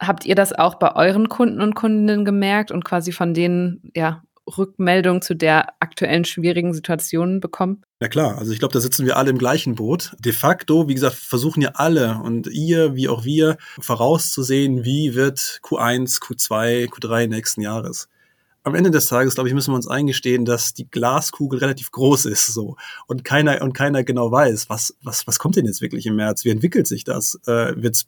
Habt 0.01 0.27
ihr 0.27 0.35
das 0.35 0.53
auch 0.53 0.77
bei 0.77 0.95
euren 0.95 1.29
Kunden 1.29 1.61
und 1.61 1.75
Kundinnen 1.75 2.25
gemerkt 2.25 2.71
und 2.71 2.85
quasi 2.85 3.11
von 3.11 3.33
denen 3.33 3.91
ja 3.95 4.23
Rückmeldung 4.47 5.23
zu 5.23 5.35
der 5.35 5.75
aktuellen 5.81 6.25
schwierigen 6.25 6.75
Situation 6.75 7.41
bekommen? 7.41 7.83
Ja 8.01 8.09
klar, 8.09 8.39
also 8.39 8.53
ich 8.53 8.59
glaube, 8.59 8.73
da 8.73 8.81
sitzen 8.81 9.07
wir 9.07 9.17
alle 9.17 9.31
im 9.31 9.39
gleichen 9.39 9.75
Boot. 9.75 10.15
De 10.19 10.33
facto, 10.33 10.89
wie 10.89 10.95
gesagt, 10.95 11.15
versuchen 11.15 11.63
ja 11.63 11.71
alle 11.75 12.21
und 12.23 12.47
ihr 12.49 12.95
wie 12.95 13.09
auch 13.09 13.25
wir 13.25 13.57
vorauszusehen, 13.81 14.85
wie 14.85 15.15
wird 15.15 15.61
Q1, 15.63 16.21
Q2, 16.21 16.89
Q3 16.89 17.29
nächsten 17.29 17.61
Jahres 17.63 18.09
am 18.65 18.75
Ende 18.75 18.91
des 18.91 19.07
Tages, 19.07 19.35
glaube 19.35 19.49
ich, 19.49 19.55
müssen 19.55 19.73
wir 19.73 19.77
uns 19.77 19.87
eingestehen, 19.87 20.47
dass 20.47 20.73
die 20.73 20.89
Glaskugel 20.91 21.59
relativ 21.59 21.93
groß 21.93 22.25
ist, 22.25 22.47
so. 22.47 22.77
Und 23.07 23.23
keiner, 23.23 23.61
und 23.61 23.75
keiner 23.75 24.05
genau 24.05 24.33
weiß, 24.33 24.71
was, 24.71 24.97
was, 25.03 25.27
was 25.27 25.39
kommt 25.39 25.57
denn 25.57 25.67
jetzt 25.67 25.83
wirklich 25.83 26.07
im 26.07 26.17
März? 26.17 26.45
Wie 26.47 26.51
entwickelt 26.51 26.87
sich 26.87 27.05
das? 27.05 27.39
Äh, 27.47 27.75
wird's 27.77 28.07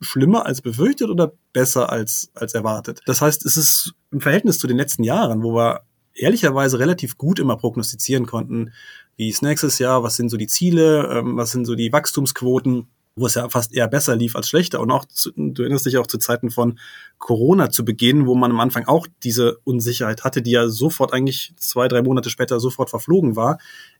schlimmer 0.00 0.46
als 0.46 0.62
befürchtet 0.62 1.10
oder 1.10 1.32
besser 1.52 1.90
als, 1.90 2.30
als 2.34 2.54
erwartet. 2.54 3.00
Das 3.06 3.20
heißt, 3.20 3.44
es 3.44 3.56
ist 3.56 3.94
im 4.10 4.20
Verhältnis 4.20 4.58
zu 4.58 4.66
den 4.66 4.76
letzten 4.76 5.04
Jahren, 5.04 5.42
wo 5.42 5.54
wir 5.54 5.82
ehrlicherweise 6.14 6.78
relativ 6.78 7.16
gut 7.16 7.38
immer 7.38 7.56
prognostizieren 7.56 8.26
konnten, 8.26 8.72
wie 9.16 9.28
ist 9.28 9.42
nächstes 9.42 9.78
Jahr, 9.78 10.02
was 10.02 10.16
sind 10.16 10.30
so 10.30 10.36
die 10.36 10.46
Ziele, 10.46 11.08
ähm, 11.12 11.36
was 11.36 11.52
sind 11.52 11.64
so 11.64 11.74
die 11.74 11.92
Wachstumsquoten, 11.92 12.88
wo 13.16 13.26
es 13.26 13.34
ja 13.34 13.48
fast 13.48 13.74
eher 13.74 13.88
besser 13.88 14.14
lief 14.16 14.36
als 14.36 14.48
schlechter. 14.48 14.80
Und 14.80 14.90
auch, 14.90 15.04
zu, 15.04 15.32
du 15.34 15.62
erinnerst 15.62 15.86
dich 15.86 15.98
auch 15.98 16.06
zu 16.06 16.18
Zeiten 16.18 16.50
von 16.50 16.78
Corona 17.18 17.70
zu 17.70 17.84
Beginn, 17.84 18.26
wo 18.26 18.34
man 18.34 18.52
am 18.52 18.60
Anfang 18.60 18.86
auch 18.86 19.06
diese 19.24 19.58
Unsicherheit 19.64 20.24
hatte, 20.24 20.40
die 20.40 20.52
ja 20.52 20.68
sofort 20.68 21.12
eigentlich 21.12 21.52
zwei, 21.56 21.88
drei 21.88 22.02
Monate 22.02 22.30
später 22.30 22.60
sofort 22.60 22.90
verflogen 22.90 23.34
war 23.34 23.58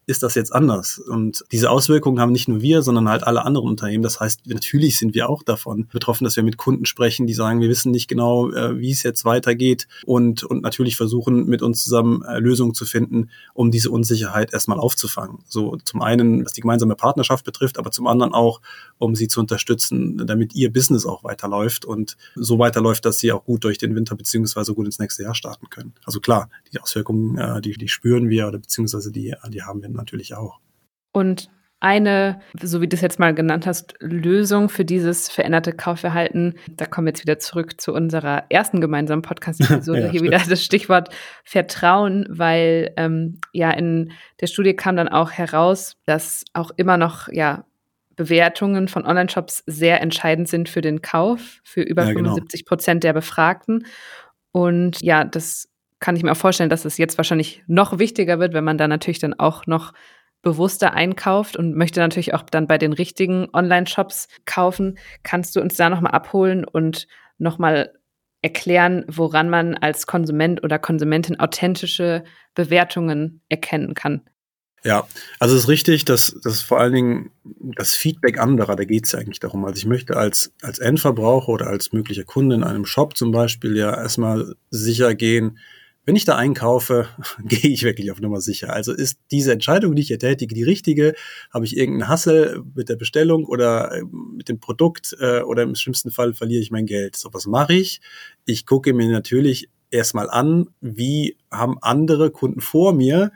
ist 0.09 0.23
das 0.23 0.35
jetzt 0.35 0.55
anders. 0.55 0.99
Und 0.99 1.45
diese 1.53 1.71
Auswirkungen 1.71 2.19
haben 2.19 2.33
nicht 2.33 2.49
nur 2.49 2.63
wir, 2.63 2.81
sondern 2.81 3.11
halt 3.11 3.25
alle 3.25 3.45
anderen 3.45 3.69
Unternehmen. 3.69 4.03
Das 4.03 4.21
heißt, 4.21 4.47
natürlich 4.47 4.97
sind 4.97 5.15
wir 5.15 5.29
auch 5.29 5.43
davon 5.43 5.87
betroffen, 5.93 6.25
dass 6.25 6.35
wir 6.35 6.43
mit 6.43 6.57
Kunden 6.57 6.87
sprechen, 6.87 7.27
die 7.27 7.35
sagen, 7.35 7.61
wir 7.61 7.69
wissen 7.69 7.93
nicht 7.93 8.09
genau, 8.09 8.51
äh, 8.51 8.79
wie 8.79 8.91
es 8.91 9.03
jetzt 9.03 9.27
weitergeht 9.27 9.87
und, 10.07 10.45
und 10.45 10.63
natürlich 10.63 10.97
versuchen, 10.97 11.45
mit 11.45 11.61
uns 11.61 11.85
zusammen 11.85 12.23
äh, 12.23 12.39
Lösungen 12.39 12.73
zu 12.73 12.87
finden, 12.87 13.29
um 13.53 13.71
diese 13.71 13.91
Unsicherheit 13.91 14.55
erstmal 14.55 14.81
aufzufangen. 14.81 15.41
So 15.47 15.77
zum 15.85 16.01
einen, 16.01 16.43
was 16.43 16.55
die 16.55 16.63
gemeinsame 16.63 16.97
Partnerschaft 16.97 17.45
betrifft, 17.45 17.79
aber 17.79 17.91
zum 17.91 18.07
anderen 18.07 18.33
auch, 18.33 18.63
um 18.97 19.15
sie 19.15 19.29
zu 19.29 19.41
unterstützen, 19.41 20.27
damit 20.27 20.55
ihr 20.55 20.73
Business 20.73 21.05
auch 21.05 21.23
weiterläuft 21.23 21.85
und 21.85 22.17
so 22.35 22.59
weiterläuft, 22.59 23.05
dass 23.05 23.19
sie 23.19 23.31
auch 23.31 23.45
gut 23.45 23.63
durch 23.63 23.77
den 23.77 23.95
Winter 23.95 24.17
beziehungsweise 24.17 24.73
gut 24.73 24.87
ins 24.87 24.99
nächste 24.99 25.25
Jahr 25.25 25.35
starten 25.35 25.69
können. 25.69 25.93
Also 26.07 26.19
klar, 26.19 26.49
die 26.73 26.81
Auswirkungen, 26.81 27.37
äh, 27.37 27.61
die, 27.61 27.75
die 27.75 27.89
spüren 27.89 28.31
wir 28.31 28.49
oder 28.49 28.57
beziehungsweise 28.57 29.13
die, 29.13 29.35
die 29.51 29.63
haben 29.63 29.83
wir 29.83 29.98
natürlich 29.99 30.35
auch. 30.35 30.61
Und 31.13 31.51
eine, 31.81 32.41
so 32.61 32.81
wie 32.81 32.89
du 32.89 32.97
es 32.97 33.03
jetzt 33.03 33.21
mal 33.21 33.35
genannt 33.35 33.67
hast, 33.67 33.95
Lösung 34.01 34.69
für 34.69 34.85
dieses 34.85 35.29
veränderte 35.29 35.73
Kaufverhalten. 35.73 36.55
Da 36.71 36.87
kommen 36.87 37.07
wir 37.07 37.11
jetzt 37.11 37.23
wieder 37.23 37.39
zurück 37.39 37.81
zu 37.81 37.93
unserer 37.93 38.45
ersten 38.49 38.81
gemeinsamen 38.81 39.23
Podcast-Episode. 39.23 40.01
ja, 40.07 40.11
Hier 40.11 40.23
wieder 40.23 40.39
das 40.39 40.65
Stichwort 40.65 41.11
Vertrauen, 41.45 42.27
weil 42.31 42.93
ähm, 42.97 43.41
ja 43.53 43.71
in 43.71 44.11
der 44.41 44.49
Studie 44.49 44.75
kam 44.75 44.97
dann 44.97 45.09
auch 45.09 45.31
heraus, 45.31 45.95
dass 46.05 46.45
auch 46.53 46.73
immer 46.77 46.97
noch 46.97 47.29
ja 47.29 47.65
Bewertungen 48.17 48.89
von 48.89 49.07
Online-Shops 49.07 49.63
sehr 49.67 50.01
entscheidend 50.01 50.49
sind 50.49 50.69
für 50.69 50.81
den 50.81 51.03
Kauf, 51.03 51.61
für 51.63 51.83
über 51.83 52.03
ja, 52.03 52.09
genau. 52.09 52.31
75 52.31 52.67
Prozent 52.67 53.05
der 53.05 53.13
Befragten. 53.13 53.87
Und 54.51 55.01
ja, 55.03 55.23
das 55.23 55.69
kann 56.01 56.17
ich 56.17 56.23
mir 56.23 56.33
auch 56.33 56.37
vorstellen, 56.37 56.71
dass 56.71 56.85
es 56.85 56.99
jetzt 56.99 57.19
wahrscheinlich 57.19 57.63
noch 57.67 57.99
wichtiger 57.99 58.39
wird, 58.39 58.55
wenn 58.55 58.65
man 58.65 58.79
da 58.79 58.89
natürlich 58.89 59.19
dann 59.19 59.35
auch 59.35 59.67
noch 59.67 59.93
bewusster 60.43 60.95
einkauft 60.95 61.57
und 61.57 61.75
möchte 61.75 62.01
natürlich 62.01 62.35
auch 62.35 62.43
dann 62.43 62.67
bei 62.67 62.79
den 62.79 62.93
richtigen 62.93 63.49
Online-Shops 63.53 64.29
kaufen. 64.45 64.99
Kannst 65.23 65.57
du 65.57 65.61
uns 65.61 65.77
da 65.77 65.91
nochmal 65.91 66.13
abholen 66.13 66.65
und 66.65 67.09
nochmal 67.39 67.93
erklären, 68.41 69.05
woran 69.09 69.51
man 69.51 69.75
als 69.75 70.07
Konsument 70.07 70.63
oder 70.63 70.79
Konsumentin 70.79 71.41
authentische 71.41 72.23
Bewertungen 72.55 73.43
erkennen 73.49 73.95
kann? 73.95 74.23
Ja, 74.85 75.09
also 75.41 75.57
es 75.57 75.63
ist 75.63 75.69
richtig, 75.69 76.05
dass, 76.05 76.37
dass 76.43 76.63
vor 76.63 76.79
allen 76.79 76.93
Dingen 76.93 77.31
das 77.43 77.97
Feedback 77.97 78.39
anderer, 78.39 78.77
da 78.77 78.85
geht 78.85 79.07
es 79.07 79.13
ja 79.13 79.19
eigentlich 79.19 79.41
darum. 79.41 79.65
Also 79.65 79.77
ich 79.79 79.87
möchte 79.87 80.17
als, 80.17 80.53
als 80.63 80.79
Endverbraucher 80.79 81.49
oder 81.49 81.67
als 81.67 81.93
möglicher 81.93 82.23
Kunde 82.23 82.55
in 82.55 82.63
einem 82.63 82.85
Shop 82.85 83.17
zum 83.17 83.33
Beispiel 83.33 83.77
ja 83.77 83.91
erstmal 83.91 84.55
sicher 84.71 85.17
gehen, 85.17 85.59
wenn 86.09 86.17
ich 86.17 86.25
da 86.25 86.37
einkaufe, 86.37 87.07
gehe 87.45 87.71
ich 87.71 87.83
wirklich 87.83 88.11
auf 88.11 88.19
Nummer 88.19 88.41
sicher. 88.41 88.73
Also 88.73 88.95
ist 88.95 89.19
diese 89.31 89.53
Entscheidung, 89.53 89.95
die 89.95 90.01
ich 90.01 90.09
hier 90.09 90.19
tätige, 90.19 90.55
die 90.55 90.63
richtige? 90.63 91.13
Habe 91.53 91.67
ich 91.67 91.77
irgendeinen 91.77 92.09
Hassel 92.09 92.63
mit 92.75 92.89
der 92.89 92.97
Bestellung 92.97 93.45
oder 93.45 93.93
äh, 93.93 94.03
mit 94.35 94.49
dem 94.49 94.59
Produkt 94.59 95.15
äh, 95.21 95.43
oder 95.43 95.65
im 95.65 95.75
schlimmsten 95.75 96.11
Fall 96.11 96.33
verliere 96.33 96.63
ich 96.63 96.71
mein 96.71 96.87
Geld? 96.87 97.15
So, 97.15 97.29
was 97.35 97.47
mache 97.47 97.75
ich? 97.75 98.01
Ich 98.47 98.65
gucke 98.65 98.95
mir 98.95 99.07
natürlich 99.11 99.69
erstmal 99.91 100.31
an, 100.31 100.69
wie 100.81 101.37
haben 101.51 101.77
andere 101.83 102.31
Kunden 102.31 102.63
vor 102.63 102.95
mir 102.95 103.31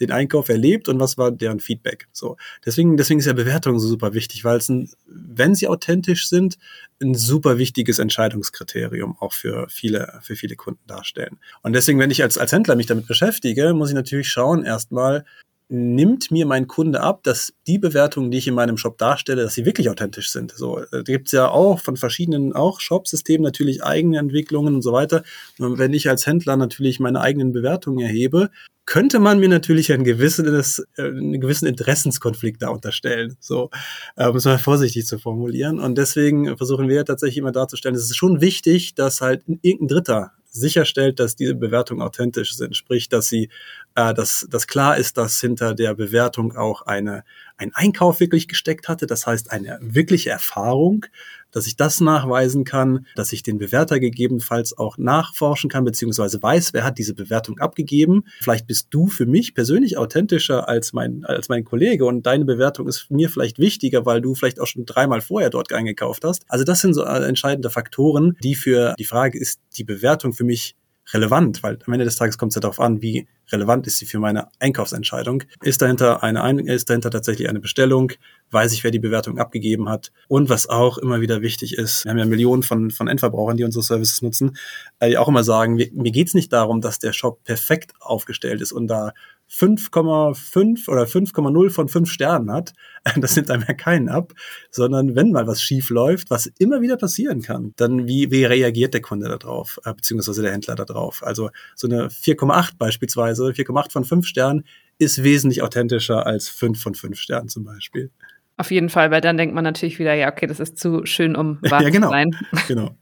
den 0.00 0.12
Einkauf 0.12 0.48
erlebt 0.48 0.88
und 0.88 1.00
was 1.00 1.18
war 1.18 1.30
deren 1.30 1.60
Feedback. 1.60 2.08
So, 2.12 2.36
deswegen, 2.64 2.96
deswegen 2.96 3.20
ist 3.20 3.26
ja 3.26 3.32
Bewertung 3.32 3.78
so 3.78 3.88
super 3.88 4.14
wichtig, 4.14 4.44
weil 4.44 4.58
es, 4.58 4.68
ein, 4.68 4.90
wenn 5.06 5.54
sie 5.54 5.68
authentisch 5.68 6.28
sind, 6.28 6.56
ein 7.02 7.14
super 7.14 7.58
wichtiges 7.58 7.98
Entscheidungskriterium 7.98 9.16
auch 9.18 9.32
für 9.32 9.68
viele, 9.68 10.18
für 10.22 10.36
viele 10.36 10.56
Kunden 10.56 10.86
darstellen. 10.86 11.38
Und 11.62 11.72
deswegen, 11.72 11.98
wenn 11.98 12.10
ich 12.10 12.22
als, 12.22 12.38
als 12.38 12.52
Händler 12.52 12.76
mich 12.76 12.86
damit 12.86 13.06
beschäftige, 13.06 13.74
muss 13.74 13.90
ich 13.90 13.94
natürlich 13.94 14.30
schauen, 14.30 14.64
erstmal, 14.64 15.24
nimmt 15.68 16.30
mir 16.30 16.46
mein 16.46 16.66
Kunde 16.66 17.00
ab, 17.00 17.22
dass 17.22 17.52
die 17.66 17.78
Bewertungen, 17.78 18.30
die 18.30 18.38
ich 18.38 18.48
in 18.48 18.54
meinem 18.54 18.76
Shop 18.76 18.96
darstelle, 18.96 19.42
dass 19.42 19.54
sie 19.54 19.66
wirklich 19.66 19.90
authentisch 19.90 20.30
sind. 20.30 20.52
So, 20.52 20.80
da 20.90 21.02
gibt's 21.02 21.32
ja 21.32 21.48
auch 21.48 21.80
von 21.80 21.96
verschiedenen 21.96 22.54
auch 22.54 22.80
Shop-Systemen 22.80 23.42
natürlich 23.42 23.84
eigene 23.84 24.18
Entwicklungen 24.18 24.74
und 24.76 24.82
so 24.82 24.92
weiter. 24.92 25.22
Und 25.58 25.78
wenn 25.78 25.92
ich 25.92 26.08
als 26.08 26.26
Händler 26.26 26.56
natürlich 26.56 27.00
meine 27.00 27.20
eigenen 27.20 27.52
Bewertungen 27.52 28.00
erhebe, 28.00 28.50
könnte 28.86 29.18
man 29.18 29.38
mir 29.38 29.50
natürlich 29.50 29.92
ein 29.92 30.02
gewisses, 30.02 30.78
äh, 30.96 31.02
einen 31.02 31.40
gewissen 31.40 31.66
Interessenskonflikt 31.66 32.62
da 32.62 32.70
unterstellen. 32.70 33.36
So, 33.38 33.68
äh, 34.16 34.30
muss 34.30 34.46
man 34.46 34.58
vorsichtig 34.58 35.06
zu 35.06 35.18
formulieren. 35.18 35.78
Und 35.78 35.98
deswegen 35.98 36.56
versuchen 36.56 36.88
wir 36.88 37.04
tatsächlich 37.04 37.36
immer 37.36 37.52
darzustellen, 37.52 37.94
es 37.94 38.04
ist 38.04 38.16
schon 38.16 38.40
wichtig, 38.40 38.94
dass 38.94 39.20
halt 39.20 39.42
irgendein 39.60 39.88
Dritter 39.88 40.32
sicherstellt, 40.58 41.20
dass 41.20 41.36
diese 41.36 41.54
Bewertungen 41.54 42.02
authentisch 42.02 42.54
sind, 42.54 42.76
sprich, 42.76 43.08
dass 43.08 43.28
sie, 43.28 43.48
äh, 43.94 44.14
dass, 44.14 44.46
dass 44.50 44.66
klar 44.66 44.96
ist, 44.96 45.18
dass 45.18 45.40
hinter 45.40 45.74
der 45.74 45.94
Bewertung 45.94 46.56
auch 46.56 46.82
eine 46.82 47.24
ein 47.58 47.72
Einkauf 47.74 48.20
wirklich 48.20 48.48
gesteckt 48.48 48.88
hatte, 48.88 49.06
das 49.06 49.26
heißt 49.26 49.50
eine 49.50 49.78
wirkliche 49.82 50.30
Erfahrung 50.30 51.06
dass 51.50 51.66
ich 51.66 51.76
das 51.76 52.00
nachweisen 52.00 52.64
kann, 52.64 53.06
dass 53.14 53.32
ich 53.32 53.42
den 53.42 53.58
Bewerter 53.58 54.00
gegebenenfalls 54.00 54.76
auch 54.76 54.98
nachforschen 54.98 55.70
kann, 55.70 55.84
beziehungsweise 55.84 56.42
weiß, 56.42 56.72
wer 56.72 56.84
hat 56.84 56.98
diese 56.98 57.14
Bewertung 57.14 57.58
abgegeben. 57.58 58.24
Vielleicht 58.40 58.66
bist 58.66 58.88
du 58.90 59.06
für 59.06 59.26
mich 59.26 59.54
persönlich 59.54 59.96
authentischer 59.96 60.68
als 60.68 60.92
mein, 60.92 61.24
als 61.24 61.48
mein 61.48 61.64
Kollege 61.64 62.04
und 62.04 62.26
deine 62.26 62.44
Bewertung 62.44 62.88
ist 62.88 63.10
mir 63.10 63.28
vielleicht 63.28 63.58
wichtiger, 63.58 64.06
weil 64.06 64.20
du 64.20 64.34
vielleicht 64.34 64.60
auch 64.60 64.66
schon 64.66 64.84
dreimal 64.84 65.20
vorher 65.20 65.50
dort 65.50 65.72
eingekauft 65.72 66.24
hast. 66.24 66.44
Also 66.48 66.64
das 66.64 66.80
sind 66.80 66.94
so 66.94 67.02
entscheidende 67.02 67.70
Faktoren, 67.70 68.36
die 68.42 68.54
für 68.54 68.94
die 68.98 69.04
Frage 69.04 69.38
ist 69.38 69.60
die 69.76 69.84
Bewertung 69.84 70.32
für 70.32 70.44
mich 70.44 70.76
relevant, 71.12 71.62
weil 71.62 71.78
am 71.86 71.92
Ende 71.92 72.04
des 72.04 72.16
Tages 72.16 72.38
kommt 72.38 72.50
es 72.52 72.56
ja 72.56 72.60
darauf 72.60 72.80
an, 72.80 73.02
wie 73.02 73.26
relevant 73.50 73.86
ist 73.86 73.98
sie 73.98 74.06
für 74.06 74.18
meine 74.18 74.48
Einkaufsentscheidung. 74.60 75.44
Ist 75.62 75.80
dahinter 75.80 76.22
eine, 76.22 76.62
ist 76.62 76.90
dahinter 76.90 77.10
tatsächlich 77.10 77.48
eine 77.48 77.60
Bestellung? 77.60 78.12
Weiß 78.50 78.72
ich, 78.72 78.84
wer 78.84 78.90
die 78.90 78.98
Bewertung 78.98 79.38
abgegeben 79.38 79.88
hat? 79.88 80.12
Und 80.28 80.48
was 80.48 80.68
auch 80.68 80.98
immer 80.98 81.20
wieder 81.20 81.40
wichtig 81.40 81.76
ist, 81.76 82.04
wir 82.04 82.10
haben 82.10 82.18
ja 82.18 82.26
Millionen 82.26 82.62
von, 82.62 82.90
von 82.90 83.08
Endverbrauchern, 83.08 83.56
die 83.56 83.64
unsere 83.64 83.82
Services 83.82 84.22
nutzen, 84.22 84.56
äh, 85.00 85.16
auch 85.16 85.28
immer 85.28 85.44
sagen, 85.44 85.74
mir, 85.74 85.88
mir 85.92 86.12
geht 86.12 86.28
es 86.28 86.34
nicht 86.34 86.52
darum, 86.52 86.80
dass 86.80 86.98
der 86.98 87.12
Shop 87.12 87.42
perfekt 87.44 87.92
aufgestellt 88.00 88.60
ist 88.60 88.72
und 88.72 88.86
da 88.86 89.12
5,5 89.50 90.88
oder 90.88 91.04
5,0 91.04 91.70
von 91.70 91.88
5 91.88 92.10
Sternen 92.10 92.52
hat, 92.52 92.72
das 93.16 93.36
nimmt 93.36 93.50
einem 93.50 93.64
ja 93.66 93.74
keinen 93.74 94.08
ab, 94.08 94.32
sondern 94.70 95.14
wenn 95.16 95.32
mal 95.32 95.46
was 95.46 95.62
schief 95.62 95.90
läuft, 95.90 96.30
was 96.30 96.46
immer 96.58 96.80
wieder 96.80 96.96
passieren 96.96 97.42
kann, 97.42 97.72
dann 97.76 98.06
wie, 98.06 98.30
wie 98.30 98.44
reagiert 98.44 98.94
der 98.94 99.00
Kunde 99.00 99.28
darauf, 99.28 99.80
äh, 99.84 99.94
beziehungsweise 99.94 100.42
der 100.42 100.52
Händler 100.52 100.74
darauf? 100.74 101.22
Also 101.24 101.50
so 101.74 101.88
eine 101.88 102.08
4,8 102.08 102.72
beispielsweise, 102.78 103.44
4,8 103.46 103.92
von 103.92 104.04
5 104.04 104.26
Sternen 104.26 104.64
ist 104.98 105.22
wesentlich 105.22 105.62
authentischer 105.62 106.26
als 106.26 106.48
5 106.48 106.80
von 106.80 106.94
5 106.94 107.18
Sternen 107.18 107.48
zum 107.48 107.64
Beispiel. 107.64 108.10
Auf 108.56 108.72
jeden 108.72 108.88
Fall, 108.88 109.12
weil 109.12 109.20
dann 109.20 109.36
denkt 109.36 109.54
man 109.54 109.62
natürlich 109.62 110.00
wieder, 110.00 110.14
ja, 110.14 110.30
okay, 110.30 110.48
das 110.48 110.58
ist 110.58 110.78
zu 110.78 111.06
schön, 111.06 111.36
um 111.36 111.58
wahr 111.62 111.82
ja, 111.82 111.90
genau, 111.90 112.08
zu 112.08 112.12
sein. 112.12 112.30
Genau. 112.66 112.96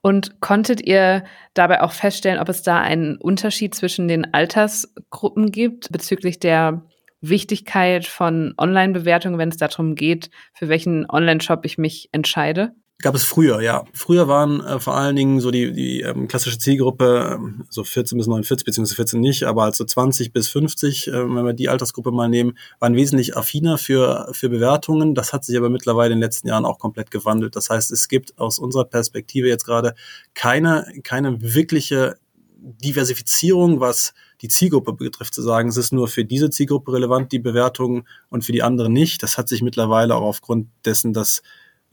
Und 0.00 0.40
konntet 0.40 0.80
ihr 0.86 1.24
dabei 1.54 1.82
auch 1.82 1.92
feststellen, 1.92 2.40
ob 2.40 2.48
es 2.48 2.62
da 2.62 2.80
einen 2.80 3.16
Unterschied 3.16 3.74
zwischen 3.74 4.08
den 4.08 4.32
Altersgruppen 4.34 5.50
gibt 5.50 5.90
bezüglich 5.92 6.38
der 6.40 6.82
Wichtigkeit 7.20 8.04
von 8.06 8.52
Online-Bewertungen, 8.58 9.38
wenn 9.38 9.48
es 9.48 9.56
darum 9.56 9.94
geht, 9.94 10.30
für 10.54 10.68
welchen 10.68 11.08
Online-Shop 11.08 11.64
ich 11.64 11.78
mich 11.78 12.08
entscheide? 12.12 12.74
Gab 13.00 13.16
es 13.16 13.24
früher, 13.24 13.60
ja. 13.60 13.84
Früher 13.92 14.28
waren 14.28 14.60
äh, 14.60 14.78
vor 14.78 14.96
allen 14.96 15.16
Dingen 15.16 15.40
so 15.40 15.50
die, 15.50 15.72
die 15.72 16.02
ähm, 16.02 16.28
klassische 16.28 16.58
Zielgruppe, 16.58 17.32
ähm, 17.34 17.64
so 17.68 17.82
14 17.82 18.16
bis 18.16 18.28
49, 18.28 18.64
beziehungsweise 18.64 18.94
14 18.94 19.20
nicht, 19.20 19.42
aber 19.42 19.64
also 19.64 19.84
20 19.84 20.32
bis 20.32 20.48
50, 20.48 21.08
äh, 21.08 21.12
wenn 21.12 21.44
wir 21.44 21.52
die 21.52 21.68
Altersgruppe 21.68 22.12
mal 22.12 22.28
nehmen, 22.28 22.56
waren 22.78 22.94
wesentlich 22.94 23.36
affiner 23.36 23.76
für, 23.76 24.28
für 24.32 24.48
Bewertungen. 24.48 25.16
Das 25.16 25.32
hat 25.32 25.44
sich 25.44 25.56
aber 25.56 25.68
mittlerweile 25.68 26.12
in 26.12 26.18
den 26.20 26.24
letzten 26.24 26.46
Jahren 26.46 26.64
auch 26.64 26.78
komplett 26.78 27.10
gewandelt. 27.10 27.56
Das 27.56 27.70
heißt, 27.70 27.90
es 27.90 28.06
gibt 28.06 28.38
aus 28.38 28.60
unserer 28.60 28.84
Perspektive 28.84 29.48
jetzt 29.48 29.64
gerade 29.64 29.94
keine, 30.34 30.86
keine 31.02 31.42
wirkliche 31.42 32.18
Diversifizierung, 32.62 33.80
was 33.80 34.14
die 34.42 34.48
Zielgruppe 34.48 34.92
betrifft, 34.92 35.34
zu 35.34 35.42
sagen, 35.42 35.68
es 35.68 35.76
ist 35.76 35.92
nur 35.92 36.06
für 36.06 36.24
diese 36.24 36.50
Zielgruppe 36.50 36.92
relevant, 36.92 37.32
die 37.32 37.40
Bewertung, 37.40 38.06
und 38.28 38.44
für 38.44 38.52
die 38.52 38.62
anderen 38.62 38.92
nicht. 38.92 39.22
Das 39.22 39.38
hat 39.38 39.48
sich 39.48 39.62
mittlerweile 39.62 40.14
auch 40.14 40.22
aufgrund 40.22 40.68
dessen, 40.84 41.12
dass 41.12 41.42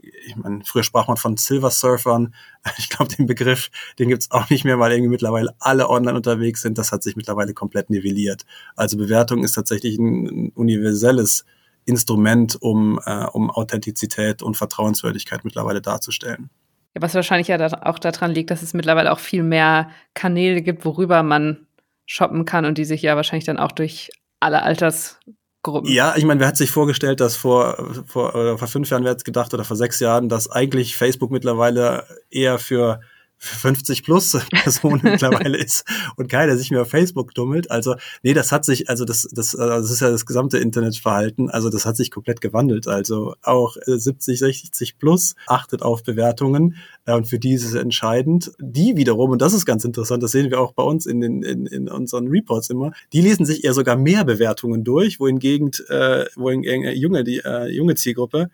ich 0.01 0.35
meine, 0.35 0.61
früher 0.63 0.83
sprach 0.83 1.07
man 1.07 1.17
von 1.17 1.37
Silver 1.37 1.71
Surfern. 1.71 2.33
Ich 2.77 2.89
glaube, 2.89 3.15
den 3.15 3.25
Begriff, 3.25 3.69
den 3.97 4.09
gibt's 4.09 4.31
auch 4.31 4.49
nicht 4.49 4.65
mehr, 4.65 4.79
weil 4.79 4.91
irgendwie 4.91 5.09
mittlerweile 5.09 5.55
alle 5.59 5.89
online 5.89 6.15
unterwegs 6.15 6.61
sind. 6.61 6.77
Das 6.77 6.91
hat 6.91 7.03
sich 7.03 7.15
mittlerweile 7.15 7.53
komplett 7.53 7.89
nivelliert. 7.89 8.45
Also 8.75 8.97
Bewertung 8.97 9.43
ist 9.43 9.53
tatsächlich 9.53 9.97
ein 9.97 10.51
universelles 10.55 11.45
Instrument, 11.85 12.61
um, 12.61 12.99
äh, 13.05 13.25
um 13.25 13.49
Authentizität 13.49 14.43
und 14.43 14.57
Vertrauenswürdigkeit 14.57 15.43
mittlerweile 15.45 15.81
darzustellen. 15.81 16.49
Ja, 16.95 17.01
was 17.01 17.15
wahrscheinlich 17.15 17.47
ja 17.47 17.83
auch 17.83 17.99
daran 17.99 18.31
liegt, 18.31 18.51
dass 18.51 18.61
es 18.61 18.73
mittlerweile 18.73 19.11
auch 19.11 19.19
viel 19.19 19.43
mehr 19.43 19.89
Kanäle 20.13 20.61
gibt, 20.61 20.85
worüber 20.85 21.23
man 21.23 21.67
shoppen 22.05 22.45
kann 22.45 22.65
und 22.65 22.77
die 22.77 22.85
sich 22.85 23.01
ja 23.01 23.15
wahrscheinlich 23.15 23.45
dann 23.45 23.57
auch 23.57 23.71
durch 23.71 24.09
alle 24.39 24.63
Alters 24.63 25.19
Gruppen. 25.61 25.91
Ja, 25.91 26.15
ich 26.15 26.23
meine, 26.23 26.39
wer 26.39 26.47
hat 26.47 26.57
sich 26.57 26.71
vorgestellt, 26.71 27.19
dass 27.19 27.35
vor, 27.35 27.75
vor, 28.05 28.57
vor 28.57 28.67
fünf 28.67 28.89
Jahren, 28.89 29.03
wer 29.03 29.11
hat 29.11 29.25
gedacht, 29.25 29.53
oder 29.53 29.65
vor 29.65 29.75
sechs 29.75 29.99
Jahren, 29.99 30.29
dass 30.29 30.49
eigentlich 30.49 30.95
Facebook 30.95 31.31
mittlerweile 31.31 32.05
eher 32.29 32.59
für 32.59 33.01
50 33.39 34.03
plus 34.03 34.37
Personen 34.51 35.01
mittlerweile 35.03 35.57
ist 35.63 35.85
und 36.17 36.29
keiner 36.29 36.57
sich 36.57 36.71
mehr 36.71 36.81
auf 36.81 36.89
Facebook 36.89 37.33
dummelt. 37.33 37.71
Also, 37.71 37.95
nee, 38.21 38.33
das 38.33 38.51
hat 38.51 38.65
sich, 38.65 38.89
also 38.89 39.05
das, 39.05 39.27
das, 39.31 39.55
also 39.55 39.81
das 39.81 39.91
ist 39.91 40.01
ja 40.01 40.09
das 40.09 40.25
gesamte 40.25 40.57
Internetverhalten, 40.57 41.49
also 41.49 41.69
das 41.69 41.85
hat 41.85 41.97
sich 41.97 42.11
komplett 42.11 42.41
gewandelt. 42.41 42.87
Also 42.87 43.35
auch 43.41 43.77
70, 43.85 44.37
60 44.37 44.99
plus 44.99 45.35
achtet 45.47 45.81
auf 45.81 46.03
Bewertungen 46.03 46.75
äh, 47.05 47.13
und 47.13 47.27
für 47.27 47.39
die 47.39 47.53
ist 47.53 47.63
es 47.63 47.73
entscheidend. 47.73 48.51
Die 48.59 48.97
wiederum, 48.97 49.31
und 49.31 49.41
das 49.41 49.53
ist 49.53 49.65
ganz 49.65 49.85
interessant, 49.85 50.21
das 50.21 50.31
sehen 50.31 50.51
wir 50.51 50.59
auch 50.59 50.73
bei 50.73 50.83
uns 50.83 51.05
in, 51.05 51.21
den, 51.21 51.43
in, 51.43 51.65
in 51.65 51.89
unseren 51.89 52.27
Reports 52.27 52.69
immer, 52.69 52.91
die 53.13 53.21
lesen 53.21 53.45
sich 53.45 53.63
eher 53.63 53.73
sogar 53.73 53.95
mehr 53.95 54.25
Bewertungen 54.25 54.83
durch, 54.83 55.19
wohingegen, 55.19 55.71
äh, 55.87 56.25
wohingegen 56.35 56.83
äh, 56.83 56.93
junge, 56.93 57.23
die 57.23 57.39
äh, 57.39 57.67
junge 57.67 57.95
Zielgruppe 57.95 58.49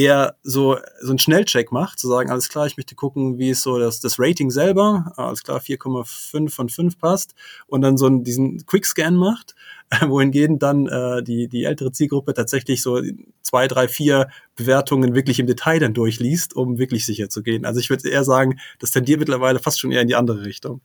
eher 0.00 0.36
so, 0.42 0.78
so 1.00 1.10
einen 1.10 1.18
Schnellcheck 1.18 1.72
macht, 1.72 1.98
zu 1.98 2.08
sagen, 2.08 2.30
alles 2.30 2.48
klar, 2.48 2.66
ich 2.66 2.76
möchte 2.76 2.94
gucken, 2.94 3.38
wie 3.38 3.50
ist 3.50 3.62
so 3.62 3.78
das, 3.78 4.00
das 4.00 4.18
Rating 4.18 4.50
selber, 4.50 5.12
alles 5.16 5.42
klar, 5.42 5.60
4,5 5.60 6.50
von 6.50 6.68
5 6.68 6.98
passt 6.98 7.34
und 7.66 7.82
dann 7.82 7.96
so 7.96 8.06
einen, 8.06 8.24
diesen 8.24 8.64
Quickscan 8.66 9.14
macht, 9.14 9.54
wohingegen 10.06 10.58
dann 10.58 10.86
äh, 10.86 11.22
die, 11.22 11.48
die 11.48 11.64
ältere 11.64 11.92
Zielgruppe 11.92 12.34
tatsächlich 12.34 12.82
so 12.82 13.00
zwei, 13.42 13.68
drei, 13.68 13.88
vier 13.88 14.28
Bewertungen 14.56 15.14
wirklich 15.14 15.38
im 15.38 15.46
Detail 15.46 15.80
dann 15.80 15.94
durchliest, 15.94 16.54
um 16.54 16.78
wirklich 16.78 17.04
sicher 17.06 17.28
zu 17.28 17.42
gehen. 17.42 17.64
Also 17.64 17.80
ich 17.80 17.90
würde 17.90 18.08
eher 18.08 18.24
sagen, 18.24 18.58
das 18.78 18.92
tendiert 18.92 19.20
mittlerweile 19.20 19.58
fast 19.58 19.80
schon 19.80 19.92
eher 19.92 20.02
in 20.02 20.08
die 20.08 20.16
andere 20.16 20.44
Richtung. 20.44 20.80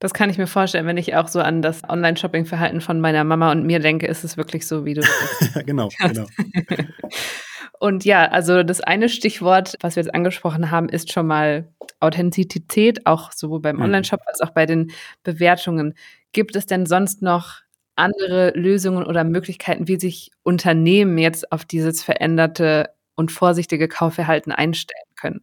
Das 0.00 0.14
kann 0.14 0.30
ich 0.30 0.38
mir 0.38 0.46
vorstellen, 0.46 0.86
wenn 0.86 0.96
ich 0.96 1.16
auch 1.16 1.26
so 1.26 1.40
an 1.40 1.60
das 1.60 1.82
Online-Shopping-Verhalten 1.82 2.80
von 2.80 3.00
meiner 3.00 3.24
Mama 3.24 3.50
und 3.50 3.66
mir 3.66 3.80
denke, 3.80 4.06
ist 4.06 4.22
es 4.22 4.36
wirklich 4.36 4.66
so, 4.66 4.84
wie 4.84 4.94
du 4.94 5.02
Ja, 5.54 5.62
genau, 5.62 5.88
genau. 5.98 6.26
und 7.80 8.04
ja, 8.04 8.26
also 8.28 8.62
das 8.62 8.80
eine 8.80 9.08
Stichwort, 9.08 9.76
was 9.80 9.96
wir 9.96 10.02
jetzt 10.02 10.14
angesprochen 10.14 10.70
haben, 10.70 10.88
ist 10.88 11.12
schon 11.12 11.26
mal 11.26 11.68
Authentizität, 12.00 13.06
auch 13.06 13.32
sowohl 13.32 13.60
beim 13.60 13.76
mhm. 13.76 13.82
Online-Shop 13.82 14.20
als 14.26 14.40
auch 14.40 14.50
bei 14.50 14.66
den 14.66 14.92
Bewertungen. 15.22 15.94
Gibt 16.32 16.56
es 16.56 16.66
denn 16.66 16.86
sonst 16.86 17.22
noch 17.22 17.62
andere 17.96 18.52
Lösungen 18.54 19.04
oder 19.04 19.24
Möglichkeiten, 19.24 19.88
wie 19.88 19.98
sich 19.98 20.30
Unternehmen 20.42 21.18
jetzt 21.18 21.50
auf 21.50 21.64
dieses 21.64 22.02
veränderte 22.02 22.90
und 23.16 23.32
vorsichtige 23.32 23.88
Kaufverhalten 23.88 24.52
einstellen 24.52 25.02
können? 25.16 25.40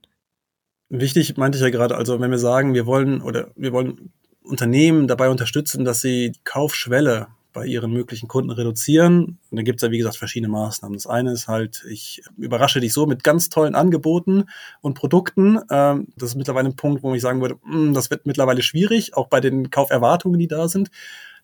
Wichtig 0.89 1.35
meinte 1.35 1.57
ich 1.57 1.63
ja 1.63 1.69
gerade, 1.69 1.95
also 1.95 2.21
wenn 2.21 2.31
wir 2.31 2.37
sagen, 2.37 2.73
wir 2.73 2.85
wollen 2.85 3.21
oder 3.21 3.49
wir 3.55 3.73
wollen 3.73 4.13
Unternehmen 4.43 5.07
dabei 5.07 5.29
unterstützen, 5.29 5.83
dass 5.83 6.01
sie 6.01 6.31
die 6.31 6.39
Kaufschwelle 6.43 7.27
bei 7.55 7.65
ihren 7.65 7.91
möglichen 7.91 8.27
Kunden 8.27 8.51
reduzieren. 8.51 9.39
Und 9.49 9.57
da 9.57 9.63
gibt 9.63 9.79
es 9.79 9.81
ja, 9.81 9.89
wie 9.89 9.97
gesagt, 9.97 10.17
verschiedene 10.17 10.51
Maßnahmen. 10.51 10.95
Das 10.95 11.07
eine 11.07 11.31
ist 11.31 11.47
halt, 11.47 11.85
ich 11.89 12.21
überrasche 12.37 12.81
dich 12.81 12.93
so 12.93 13.07
mit 13.07 13.23
ganz 13.23 13.49
tollen 13.49 13.75
Angeboten 13.75 14.43
und 14.81 14.93
Produkten. 14.93 15.59
Ähm, 15.71 16.07
das 16.17 16.29
ist 16.29 16.35
mittlerweile 16.35 16.67
ein 16.67 16.75
Punkt, 16.75 17.01
wo 17.01 17.15
ich 17.15 17.21
sagen 17.21 17.41
würde, 17.41 17.57
hm, 17.63 17.93
das 17.93 18.11
wird 18.11 18.25
mittlerweile 18.25 18.61
schwierig, 18.61 19.15
auch 19.15 19.29
bei 19.29 19.39
den 19.39 19.69
Kauferwartungen, 19.69 20.37
die 20.37 20.49
da 20.49 20.67
sind. 20.67 20.91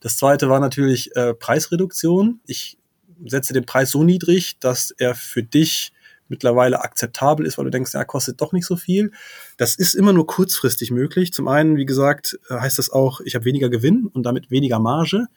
Das 0.02 0.18
zweite 0.18 0.50
war 0.50 0.60
natürlich 0.60 1.16
äh, 1.16 1.34
Preisreduktion. 1.34 2.42
Ich 2.46 2.78
setze 3.26 3.54
den 3.54 3.66
Preis 3.66 3.90
so 3.92 4.04
niedrig, 4.04 4.60
dass 4.60 4.92
er 4.92 5.16
für 5.16 5.44
dich 5.44 5.94
mittlerweile 6.28 6.82
akzeptabel 6.82 7.46
ist, 7.46 7.58
weil 7.58 7.66
du 7.66 7.72
denkst, 7.72 7.94
ja, 7.94 8.04
kostet 8.04 8.42
doch 8.42 8.52
nicht 8.52 8.66
so 8.66 8.76
viel. 8.76 9.12
Das 9.58 9.76
ist 9.76 9.94
immer 9.94 10.12
nur 10.12 10.28
kurzfristig 10.28 10.92
möglich. 10.92 11.32
Zum 11.32 11.48
einen, 11.48 11.78
wie 11.78 11.86
gesagt, 11.86 12.38
äh, 12.50 12.56
heißt 12.56 12.80
das 12.80 12.90
auch, 12.90 13.22
ich 13.22 13.36
habe 13.36 13.46
weniger 13.46 13.70
Gewinn 13.70 14.08
und 14.08 14.24
damit 14.24 14.52
weniger 14.52 14.80
Marge. 14.80 15.28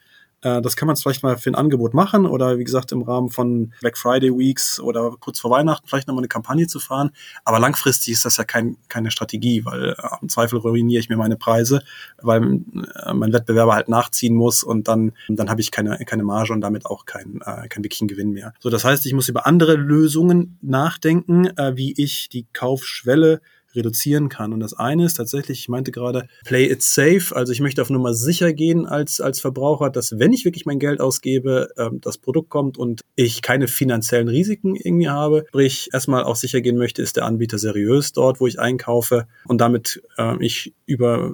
Äh, 0.45 0.63
das 0.63 0.77
kann 0.77 0.87
man 0.87 0.97
vielleicht 0.97 1.23
mal 1.23 1.37
für 1.37 1.51
ein 1.51 1.55
Angebot 1.55 1.95
machen 1.95 2.27
oder 2.27 2.59
wie 2.59 2.65
gesagt 2.65 2.93
im 2.93 3.03
Rahmen 3.03 3.31
von 3.31 3.73
Black 3.81 3.99
Friday 3.99 4.31
Weeks 4.31 4.79
oder 4.79 5.17
kurz 5.19 5.41
vor 5.41 5.51
Weihnachten 5.51 5.89
vielleicht 5.89 6.07
nochmal 6.07 6.23
eine 6.23 6.29
Kampagne 6.29 6.67
zu 6.67 6.79
fahren. 6.79 7.11
Aber 7.45 7.59
langfristig 7.59 8.13
ist 8.13 8.25
das 8.25 8.37
ja 8.37 8.45
kein, 8.45 8.77
keine 8.89 9.11
Strategie, 9.11 9.65
weil 9.65 9.91
äh, 9.91 9.95
im 10.21 10.29
Zweifel 10.29 10.59
ruiniere 10.59 11.01
ich 11.01 11.09
mir 11.09 11.17
meine 11.17 11.37
Preise, 11.37 11.83
weil 12.23 12.43
äh, 12.43 13.15
mein 13.15 13.33
Wettbewerber 13.33 13.75
halt 13.75 13.89
nachziehen 13.89 14.35
muss 14.35 14.63
und 14.63 14.87
dann, 14.87 15.13
dann 15.29 15.51
habe 15.51 15.61
ich 15.61 15.71
keine, 15.71 15.99
keine 16.05 16.23
Marge 16.23 16.53
und 16.53 16.61
damit 16.61 16.87
auch 16.87 17.07
keinen 17.07 17.41
keinen 17.41 17.85
wirklichen 17.85 18.09
Gewinn 18.09 18.31
mehr. 18.31 18.53
So, 18.59 18.71
das 18.71 18.85
heißt, 18.85 19.07
ich 19.07 19.15
muss 19.15 19.29
über 19.29 19.47
andere 19.47 19.75
Lösungen 19.75 20.59
nachdenken, 20.61 21.49
wie 21.75 21.95
ich 21.97 22.29
die 22.29 22.47
Kaufschwelle 22.53 23.41
reduzieren 23.75 24.29
kann. 24.29 24.53
Und 24.53 24.61
das 24.61 24.75
eine 24.75 25.05
ist 25.05 25.15
tatsächlich, 25.15 25.61
ich 25.61 25.69
meinte 25.69 25.93
gerade, 25.93 26.29
play 26.45 26.71
it 26.71 26.83
safe. 26.83 27.35
Also 27.35 27.53
ich 27.53 27.61
möchte 27.61 27.83
auf 27.83 27.91
Nummer 27.91 28.15
sicher 28.15 28.53
gehen 28.53 28.87
als, 28.87 29.21
als 29.21 29.41
Verbraucher, 29.41 29.91
dass 29.91 30.19
wenn 30.19 30.33
ich 30.33 30.45
wirklich 30.45 30.67
mein 30.67 30.79
Geld 30.79 31.01
ausgebe, 31.01 31.69
ähm, 31.77 32.01
das 32.01 32.19
Produkt 32.19 32.51
kommt 32.51 32.79
und 32.79 33.03
ich 33.17 33.43
keine 33.43 33.69
finanziellen 33.69 34.29
Risiken 34.29 34.77
irgendwie 34.77 35.09
habe. 35.09 35.45
Sprich, 35.49 35.89
erstmal 35.93 36.25
auch 36.25 36.37
sicher 36.37 36.61
gehen 36.61 36.77
möchte, 36.77 37.03
ist 37.03 37.17
der 37.17 37.25
Anbieter 37.25 37.59
seriös 37.59 38.13
dort, 38.13 38.41
wo 38.41 38.47
ich 38.47 38.59
einkaufe 38.59 39.27
und 39.47 39.61
damit 39.61 40.03
äh, 40.19 40.37
ich 40.45 40.75
über 40.87 41.33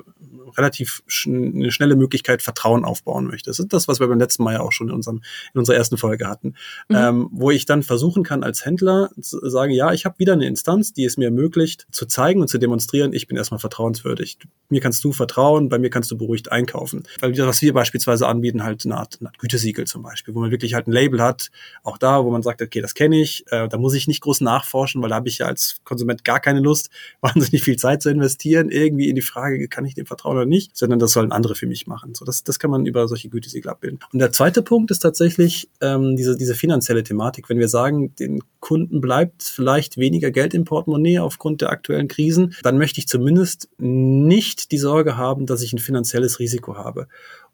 relativ 0.57 1.03
schn 1.07 1.55
eine 1.55 1.71
schnelle 1.71 1.97
Möglichkeit 1.97 2.43
Vertrauen 2.43 2.85
aufbauen 2.85 3.27
möchte. 3.27 3.51
Das 3.51 3.59
ist 3.59 3.73
das, 3.73 3.89
was 3.89 4.01
wir 4.01 4.09
beim 4.09 4.19
letzten 4.19 4.45
Mal 4.45 4.55
ja 4.55 4.61
auch 4.61 4.73
schon 4.73 4.89
in, 4.89 4.95
unserem, 4.95 5.23
in 5.55 5.59
unserer 5.59 5.77
ersten 5.77 5.97
Folge 5.97 6.29
hatten. 6.29 6.55
Mhm. 6.89 6.97
Ähm, 6.97 7.29
wo 7.33 7.51
ich 7.51 7.67
dann 7.67 7.83
versuchen 7.83 8.23
kann 8.23 8.43
als 8.43 8.65
Händler 8.65 9.11
zu 9.21 9.49
sagen, 9.49 9.73
ja, 9.73 9.93
ich 9.93 10.05
habe 10.05 10.19
wieder 10.19 10.33
eine 10.35 10.47
Instanz, 10.47 10.93
die 10.93 11.05
es 11.05 11.17
mir 11.17 11.27
ermöglicht, 11.27 11.87
zu 11.91 12.07
zeigen 12.07 12.41
und 12.41 12.49
zu 12.49 12.59
demonstrieren, 12.59 13.13
ich 13.13 13.27
bin 13.27 13.37
erstmal 13.37 13.61
vertrauenswürdig. 13.61 14.39
Mir 14.69 14.81
kannst 14.81 15.03
du 15.05 15.13
vertrauen, 15.13 15.69
bei 15.69 15.79
mir 15.79 15.91
kannst 15.91 16.11
du 16.11 16.17
beruhigt 16.17 16.53
einkaufen. 16.53 17.05
Weil 17.21 17.37
was 17.39 17.63
wir 17.63 17.73
beispielsweise 17.73 18.27
anbieten, 18.27 18.63
halt 18.63 18.85
eine 18.85 18.97
Art, 18.97 19.19
eine 19.21 19.29
Art 19.29 19.39
Gütesiegel 19.39 19.87
zum 19.87 20.03
Beispiel, 20.03 20.35
wo 20.35 20.41
man 20.41 20.51
wirklich 20.51 20.75
halt 20.75 20.87
ein 20.87 20.93
Label 20.93 21.23
hat, 21.23 21.51
auch 21.83 21.99
da, 21.99 22.25
wo 22.25 22.31
man 22.31 22.43
sagt, 22.43 22.63
okay, 22.63 22.81
das 22.81 22.95
kenne 22.95 23.21
ich, 23.21 23.45
äh, 23.51 23.69
da 23.69 23.79
muss 23.79 23.95
ich 23.95 24.09
nicht 24.09 24.21
groß 24.21 24.41
nachforschen, 24.41 25.03
weil 25.03 25.11
da 25.11 25.17
habe 25.17 25.29
ich 25.29 25.39
ja 25.39 25.47
als 25.47 25.81
Konsument 25.85 26.25
gar 26.25 26.41
keine 26.41 26.61
Lust, 26.61 26.91
wahnsinnig 27.21 27.63
viel 27.63 27.77
Zeit 27.77 28.03
zu 28.03 28.11
investieren, 28.11 28.71
irgendwie 28.71 29.09
in 29.09 29.15
die 29.15 29.23
Frage, 29.23 29.69
kann 29.69 29.85
ich 29.85 29.95
dem 29.95 30.07
vertrauen 30.07 30.37
oder 30.41 30.49
nicht, 30.49 30.77
sondern 30.77 30.99
das 30.99 31.13
sollen 31.13 31.33
andere 31.33 31.55
für 31.55 31.67
mich 31.67 31.87
machen. 31.87 32.15
So, 32.15 32.25
das, 32.25 32.45
das 32.45 32.59
kann 32.59 32.71
man 32.71 32.87
über 32.87 33.07
solche 33.09 33.29
Gütesiegel 33.29 33.71
abbilden. 33.71 34.01
Und 34.13 34.19
der 34.19 34.33
zweite 34.33 34.63
Punkt 34.63 34.91
ist 34.91 35.01
tatsächlich 35.01 35.69
ähm, 35.81 36.17
diese, 36.17 36.37
diese 36.37 36.55
finanzielle 36.55 37.03
Thematik. 37.03 37.49
Wenn 37.49 37.59
wir 37.59 37.69
sagen, 37.69 38.15
den 38.17 38.43
Kunden 38.61 39.01
bleibt 39.01 39.43
vielleicht 39.43 39.97
weniger 39.97 40.31
Geld 40.31 40.55
im 40.55 40.65
Portemonnaie 40.65 41.19
aufgrund 41.19 41.61
der 41.61 41.71
aktuellen 41.71 42.09
Krisen, 42.09 42.55
dann 42.63 42.79
möchte 42.79 43.01
ich 43.01 43.09
zumindest 43.09 43.69
nicht 43.79 44.73
die 44.73 44.79
Sorge 44.79 45.17
haben, 45.17 45.47
dass 45.47 45.63
ich 45.63 45.73
ein 45.73 45.79
finanzielles 45.79 46.39
Risiko 46.39 46.77
habe. 46.77 47.09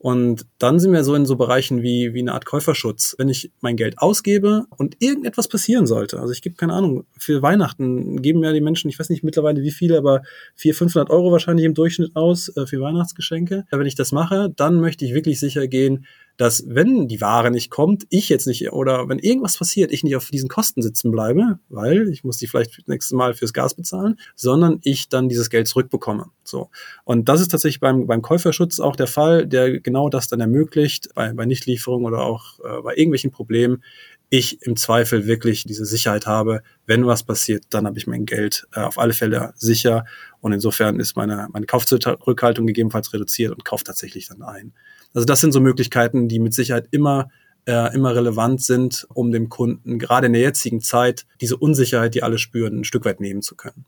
Und 0.06 0.46
dann 0.60 0.78
sind 0.78 0.92
wir 0.92 1.02
so 1.02 1.16
in 1.16 1.26
so 1.26 1.34
Bereichen 1.34 1.82
wie, 1.82 2.14
wie 2.14 2.20
eine 2.20 2.32
Art 2.32 2.44
Käuferschutz. 2.44 3.16
Wenn 3.18 3.28
ich 3.28 3.50
mein 3.60 3.74
Geld 3.74 3.98
ausgebe 3.98 4.66
und 4.76 4.94
irgendetwas 5.00 5.48
passieren 5.48 5.84
sollte, 5.84 6.20
also 6.20 6.32
ich 6.32 6.42
gebe 6.42 6.54
keine 6.54 6.74
Ahnung, 6.74 7.06
für 7.18 7.42
Weihnachten 7.42 8.22
geben 8.22 8.44
ja 8.44 8.52
die 8.52 8.60
Menschen, 8.60 8.88
ich 8.88 9.00
weiß 9.00 9.10
nicht 9.10 9.24
mittlerweile 9.24 9.62
wie 9.62 9.72
viele, 9.72 9.98
aber 9.98 10.22
400, 10.54 10.78
500 10.78 11.10
Euro 11.10 11.32
wahrscheinlich 11.32 11.66
im 11.66 11.74
Durchschnitt 11.74 12.14
aus 12.14 12.56
äh, 12.56 12.68
für 12.68 12.80
Weihnachtsgeschenke. 12.80 13.64
Wenn 13.68 13.84
ich 13.84 13.96
das 13.96 14.12
mache, 14.12 14.48
dann 14.54 14.80
möchte 14.80 15.04
ich 15.04 15.12
wirklich 15.12 15.40
sicher 15.40 15.66
gehen, 15.66 16.06
dass 16.36 16.64
wenn 16.68 17.08
die 17.08 17.20
Ware 17.20 17.50
nicht 17.50 17.70
kommt, 17.70 18.06
ich 18.10 18.28
jetzt 18.28 18.46
nicht 18.46 18.70
oder 18.72 19.08
wenn 19.08 19.18
irgendwas 19.18 19.58
passiert, 19.58 19.92
ich 19.92 20.04
nicht 20.04 20.16
auf 20.16 20.30
diesen 20.30 20.48
Kosten 20.48 20.82
sitzen 20.82 21.10
bleibe, 21.10 21.58
weil 21.68 22.08
ich 22.08 22.24
muss 22.24 22.36
die 22.38 22.46
vielleicht 22.46 22.86
nächstes 22.88 23.16
Mal 23.16 23.34
fürs 23.34 23.52
Gas 23.52 23.74
bezahlen, 23.74 24.18
sondern 24.34 24.80
ich 24.82 25.08
dann 25.08 25.28
dieses 25.28 25.50
Geld 25.50 25.68
zurückbekomme. 25.68 26.26
So. 26.44 26.70
Und 27.04 27.28
das 27.28 27.40
ist 27.40 27.50
tatsächlich 27.50 27.80
beim, 27.80 28.06
beim 28.06 28.22
Käuferschutz 28.22 28.80
auch 28.80 28.96
der 28.96 29.06
Fall, 29.06 29.46
der 29.46 29.80
genau 29.80 30.08
das 30.08 30.28
dann 30.28 30.40
ermöglicht, 30.40 31.14
bei, 31.14 31.32
bei 31.32 31.46
Nichtlieferung 31.46 32.04
oder 32.04 32.22
auch 32.22 32.60
äh, 32.60 32.82
bei 32.82 32.94
irgendwelchen 32.94 33.30
Problemen, 33.30 33.82
ich 34.28 34.62
im 34.62 34.76
Zweifel 34.76 35.26
wirklich 35.26 35.64
diese 35.64 35.84
Sicherheit 35.84 36.26
habe, 36.26 36.62
wenn 36.84 37.06
was 37.06 37.22
passiert, 37.22 37.64
dann 37.70 37.86
habe 37.86 37.96
ich 37.96 38.06
mein 38.06 38.26
Geld 38.26 38.66
äh, 38.74 38.80
auf 38.80 38.98
alle 38.98 39.12
Fälle 39.12 39.52
sicher 39.56 40.04
und 40.40 40.52
insofern 40.52 40.98
ist 40.98 41.16
meine, 41.16 41.48
meine 41.52 41.66
Kaufzurückhaltung 41.66 42.66
gegebenenfalls 42.66 43.12
reduziert 43.12 43.52
und 43.52 43.64
kauft 43.64 43.86
tatsächlich 43.86 44.28
dann 44.28 44.42
ein. 44.42 44.72
Also 45.14 45.24
das 45.24 45.40
sind 45.40 45.52
so 45.52 45.60
Möglichkeiten, 45.60 46.28
die 46.28 46.38
mit 46.38 46.54
Sicherheit 46.54 46.88
immer 46.90 47.28
äh, 47.66 47.94
immer 47.94 48.14
relevant 48.14 48.62
sind, 48.62 49.06
um 49.12 49.32
dem 49.32 49.48
Kunden 49.48 49.98
gerade 49.98 50.28
in 50.28 50.32
der 50.32 50.42
jetzigen 50.42 50.80
Zeit 50.80 51.26
diese 51.40 51.56
Unsicherheit, 51.56 52.14
die 52.14 52.22
alle 52.22 52.38
spüren, 52.38 52.80
ein 52.80 52.84
Stück 52.84 53.04
weit 53.04 53.20
nehmen 53.20 53.42
zu 53.42 53.56
können. 53.56 53.84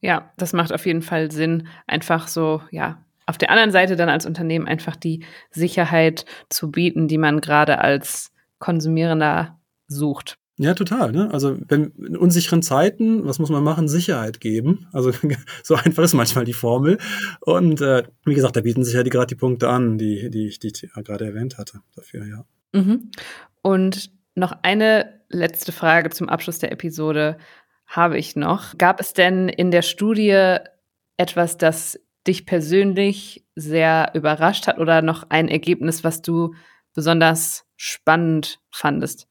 Ja, 0.00 0.32
das 0.36 0.52
macht 0.52 0.72
auf 0.72 0.84
jeden 0.84 1.02
Fall 1.02 1.30
Sinn, 1.30 1.68
einfach 1.86 2.28
so, 2.28 2.60
ja, 2.70 3.02
auf 3.24 3.38
der 3.38 3.50
anderen 3.50 3.70
Seite 3.70 3.96
dann 3.96 4.08
als 4.08 4.26
Unternehmen 4.26 4.66
einfach 4.66 4.96
die 4.96 5.24
Sicherheit 5.50 6.26
zu 6.50 6.70
bieten, 6.70 7.08
die 7.08 7.18
man 7.18 7.40
gerade 7.40 7.78
als 7.78 8.32
Konsumierender 8.58 9.58
sucht. 9.86 10.38
Ja, 10.62 10.74
total. 10.74 11.10
Ne? 11.10 11.28
Also 11.32 11.58
wenn 11.66 11.90
in 11.98 12.16
unsicheren 12.16 12.62
Zeiten, 12.62 13.26
was 13.26 13.40
muss 13.40 13.50
man 13.50 13.64
machen? 13.64 13.88
Sicherheit 13.88 14.40
geben. 14.40 14.86
Also 14.92 15.10
so 15.64 15.74
einfach 15.74 16.04
ist 16.04 16.14
manchmal 16.14 16.44
die 16.44 16.52
Formel. 16.52 16.98
Und 17.40 17.80
äh, 17.80 18.04
wie 18.24 18.34
gesagt, 18.34 18.54
da 18.54 18.60
bieten 18.60 18.84
sich 18.84 18.94
ja 18.94 19.02
die, 19.02 19.10
gerade 19.10 19.26
die 19.26 19.34
Punkte 19.34 19.68
an, 19.68 19.98
die, 19.98 20.30
die 20.30 20.46
ich 20.46 20.60
die, 20.60 20.70
die 20.70 20.88
gerade 21.02 21.26
erwähnt 21.26 21.58
hatte 21.58 21.80
dafür, 21.96 22.24
ja. 22.26 22.44
Mhm. 22.72 23.10
Und 23.60 24.12
noch 24.36 24.52
eine 24.62 25.20
letzte 25.28 25.72
Frage 25.72 26.10
zum 26.10 26.28
Abschluss 26.28 26.60
der 26.60 26.70
Episode 26.70 27.38
habe 27.86 28.18
ich 28.18 28.36
noch. 28.36 28.78
Gab 28.78 29.00
es 29.00 29.14
denn 29.14 29.48
in 29.48 29.72
der 29.72 29.82
Studie 29.82 30.58
etwas, 31.16 31.58
das 31.58 31.98
dich 32.26 32.46
persönlich 32.46 33.44
sehr 33.56 34.12
überrascht 34.14 34.68
hat 34.68 34.78
oder 34.78 35.02
noch 35.02 35.24
ein 35.28 35.48
Ergebnis, 35.48 36.04
was 36.04 36.22
du 36.22 36.54
besonders 36.94 37.64
spannend 37.76 38.60
fandest? 38.70 39.26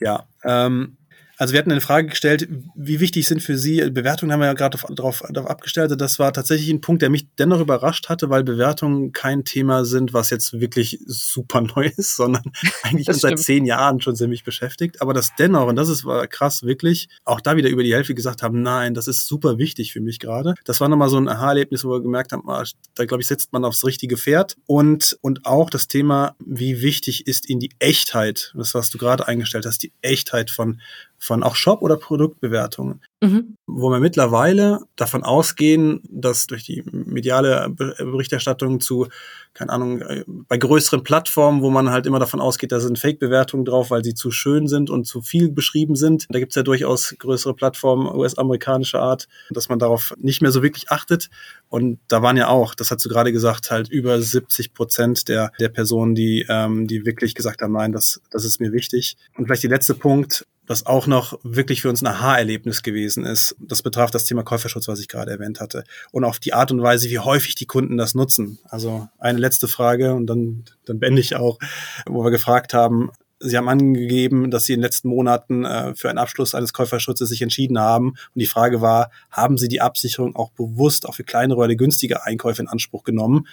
Ja, 0.00 0.26
ähm, 0.44 0.97
also 1.38 1.52
wir 1.52 1.60
hatten 1.60 1.70
eine 1.70 1.80
Frage 1.80 2.08
gestellt, 2.08 2.48
wie 2.74 2.98
wichtig 2.98 3.28
sind 3.28 3.42
für 3.42 3.56
Sie, 3.56 3.90
Bewertungen 3.90 4.32
haben 4.32 4.40
wir 4.40 4.46
ja 4.46 4.54
gerade 4.54 4.76
darauf, 4.90 5.24
abgestellt. 5.24 5.92
Das 5.98 6.18
war 6.18 6.32
tatsächlich 6.32 6.68
ein 6.68 6.80
Punkt, 6.80 7.00
der 7.00 7.10
mich 7.10 7.28
dennoch 7.38 7.60
überrascht 7.60 8.08
hatte, 8.08 8.28
weil 8.28 8.42
Bewertungen 8.42 9.12
kein 9.12 9.44
Thema 9.44 9.84
sind, 9.84 10.12
was 10.12 10.30
jetzt 10.30 10.60
wirklich 10.60 10.98
super 11.06 11.60
neu 11.76 11.90
ist, 11.96 12.16
sondern 12.16 12.42
eigentlich 12.82 13.06
schon 13.06 13.14
seit 13.14 13.38
zehn 13.38 13.64
Jahren 13.64 14.00
schon 14.00 14.16
ziemlich 14.16 14.42
beschäftigt. 14.42 15.00
Aber 15.00 15.14
das 15.14 15.30
dennoch, 15.38 15.68
und 15.68 15.76
das 15.76 15.88
ist 15.88 16.04
war 16.04 16.26
krass, 16.26 16.64
wirklich, 16.64 17.08
auch 17.24 17.40
da 17.40 17.56
wieder 17.56 17.68
über 17.68 17.84
die 17.84 17.94
Hälfte 17.94 18.16
gesagt 18.16 18.42
haben, 18.42 18.62
nein, 18.62 18.94
das 18.94 19.06
ist 19.06 19.28
super 19.28 19.58
wichtig 19.58 19.92
für 19.92 20.00
mich 20.00 20.18
gerade. 20.18 20.54
Das 20.64 20.80
war 20.80 20.88
nochmal 20.88 21.08
so 21.08 21.18
ein 21.18 21.28
Aha-Erlebnis, 21.28 21.84
wo 21.84 21.90
wir 21.90 22.02
gemerkt 22.02 22.32
haben, 22.32 22.48
ah, 22.50 22.64
da 22.96 23.04
glaube 23.04 23.22
ich, 23.22 23.28
setzt 23.28 23.52
man 23.52 23.64
aufs 23.64 23.84
richtige 23.84 24.16
Pferd. 24.16 24.56
Und, 24.66 25.16
und 25.20 25.46
auch 25.46 25.70
das 25.70 25.86
Thema, 25.86 26.34
wie 26.44 26.82
wichtig 26.82 27.28
ist 27.28 27.48
Ihnen 27.48 27.60
die 27.60 27.70
Echtheit, 27.78 28.52
das, 28.56 28.74
was 28.74 28.90
du 28.90 28.98
gerade 28.98 29.28
eingestellt 29.28 29.66
hast, 29.66 29.84
die 29.84 29.92
Echtheit 30.02 30.50
von, 30.50 30.80
von 31.18 31.42
auch 31.42 31.56
Shop- 31.56 31.82
oder 31.82 31.96
Produktbewertungen, 31.96 33.00
mhm. 33.20 33.56
wo 33.66 33.90
wir 33.90 33.98
mittlerweile 33.98 34.80
davon 34.94 35.24
ausgehen, 35.24 36.00
dass 36.08 36.46
durch 36.46 36.64
die 36.64 36.84
mediale 36.90 37.68
Berichterstattung 37.70 38.80
zu, 38.80 39.08
keine 39.52 39.72
Ahnung, 39.72 40.00
äh, 40.00 40.24
bei 40.26 40.56
größeren 40.56 41.02
Plattformen, 41.02 41.60
wo 41.62 41.70
man 41.70 41.90
halt 41.90 42.06
immer 42.06 42.20
davon 42.20 42.40
ausgeht, 42.40 42.70
da 42.70 42.78
sind 42.78 43.00
Fake-Bewertungen 43.00 43.64
drauf, 43.64 43.90
weil 43.90 44.04
sie 44.04 44.14
zu 44.14 44.30
schön 44.30 44.68
sind 44.68 44.90
und 44.90 45.06
zu 45.06 45.20
viel 45.20 45.50
beschrieben 45.50 45.96
sind. 45.96 46.26
Da 46.30 46.38
gibt's 46.38 46.54
ja 46.54 46.62
durchaus 46.62 47.14
größere 47.18 47.54
Plattformen 47.54 48.06
US-amerikanischer 48.06 49.00
Art, 49.00 49.26
dass 49.50 49.68
man 49.68 49.80
darauf 49.80 50.14
nicht 50.18 50.40
mehr 50.40 50.52
so 50.52 50.62
wirklich 50.62 50.90
achtet. 50.90 51.30
Und 51.68 51.98
da 52.06 52.22
waren 52.22 52.36
ja 52.36 52.46
auch, 52.46 52.76
das 52.76 52.92
hast 52.92 53.04
du 53.04 53.08
gerade 53.08 53.32
gesagt, 53.32 53.72
halt 53.72 53.88
über 53.88 54.22
70 54.22 54.72
Prozent 54.72 55.28
der, 55.28 55.50
der 55.58 55.68
Personen, 55.68 56.14
die, 56.14 56.46
ähm, 56.48 56.86
die 56.86 57.04
wirklich 57.04 57.34
gesagt 57.34 57.60
haben, 57.60 57.72
nein, 57.72 57.92
das, 57.92 58.20
das 58.30 58.44
ist 58.44 58.60
mir 58.60 58.72
wichtig. 58.72 59.16
Und 59.36 59.46
vielleicht 59.46 59.64
der 59.64 59.70
letzte 59.70 59.94
Punkt, 59.94 60.46
was 60.68 60.86
auch 60.86 61.06
noch 61.06 61.38
wirklich 61.42 61.82
für 61.82 61.88
uns 61.88 62.02
ein 62.02 62.06
Aha-Erlebnis 62.06 62.82
gewesen 62.82 63.24
ist. 63.24 63.56
Das 63.58 63.82
betraf 63.82 64.10
das 64.10 64.24
Thema 64.24 64.44
Käuferschutz, 64.44 64.86
was 64.86 65.00
ich 65.00 65.08
gerade 65.08 65.30
erwähnt 65.30 65.60
hatte. 65.60 65.84
Und 66.12 66.24
auf 66.24 66.38
die 66.38 66.52
Art 66.52 66.70
und 66.70 66.82
Weise, 66.82 67.08
wie 67.10 67.18
häufig 67.18 67.54
die 67.54 67.66
Kunden 67.66 67.96
das 67.96 68.14
nutzen. 68.14 68.58
Also 68.68 69.08
eine 69.18 69.38
letzte 69.38 69.66
Frage 69.66 70.14
und 70.14 70.26
dann, 70.26 70.64
dann 70.84 71.00
beende 71.00 71.20
ich 71.20 71.34
auch, 71.34 71.58
wo 72.06 72.22
wir 72.22 72.30
gefragt 72.30 72.74
haben, 72.74 73.10
Sie 73.40 73.56
haben 73.56 73.68
angegeben, 73.68 74.50
dass 74.50 74.64
Sie 74.64 74.72
in 74.72 74.80
den 74.80 74.84
letzten 74.84 75.08
Monaten 75.08 75.64
äh, 75.64 75.94
für 75.94 76.10
einen 76.10 76.18
Abschluss 76.18 76.56
eines 76.56 76.72
Käuferschutzes 76.72 77.28
sich 77.28 77.40
entschieden 77.40 77.78
haben. 77.78 78.08
Und 78.08 78.18
die 78.34 78.46
Frage 78.46 78.80
war, 78.80 79.10
haben 79.30 79.58
Sie 79.58 79.68
die 79.68 79.80
Absicherung 79.80 80.34
auch 80.34 80.50
bewusst 80.50 81.06
auch 81.06 81.14
für 81.14 81.22
kleinere 81.22 81.60
oder 81.60 81.76
günstige 81.76 82.24
Einkäufe 82.24 82.62
in 82.62 82.68
Anspruch 82.68 83.04
genommen, 83.04 83.46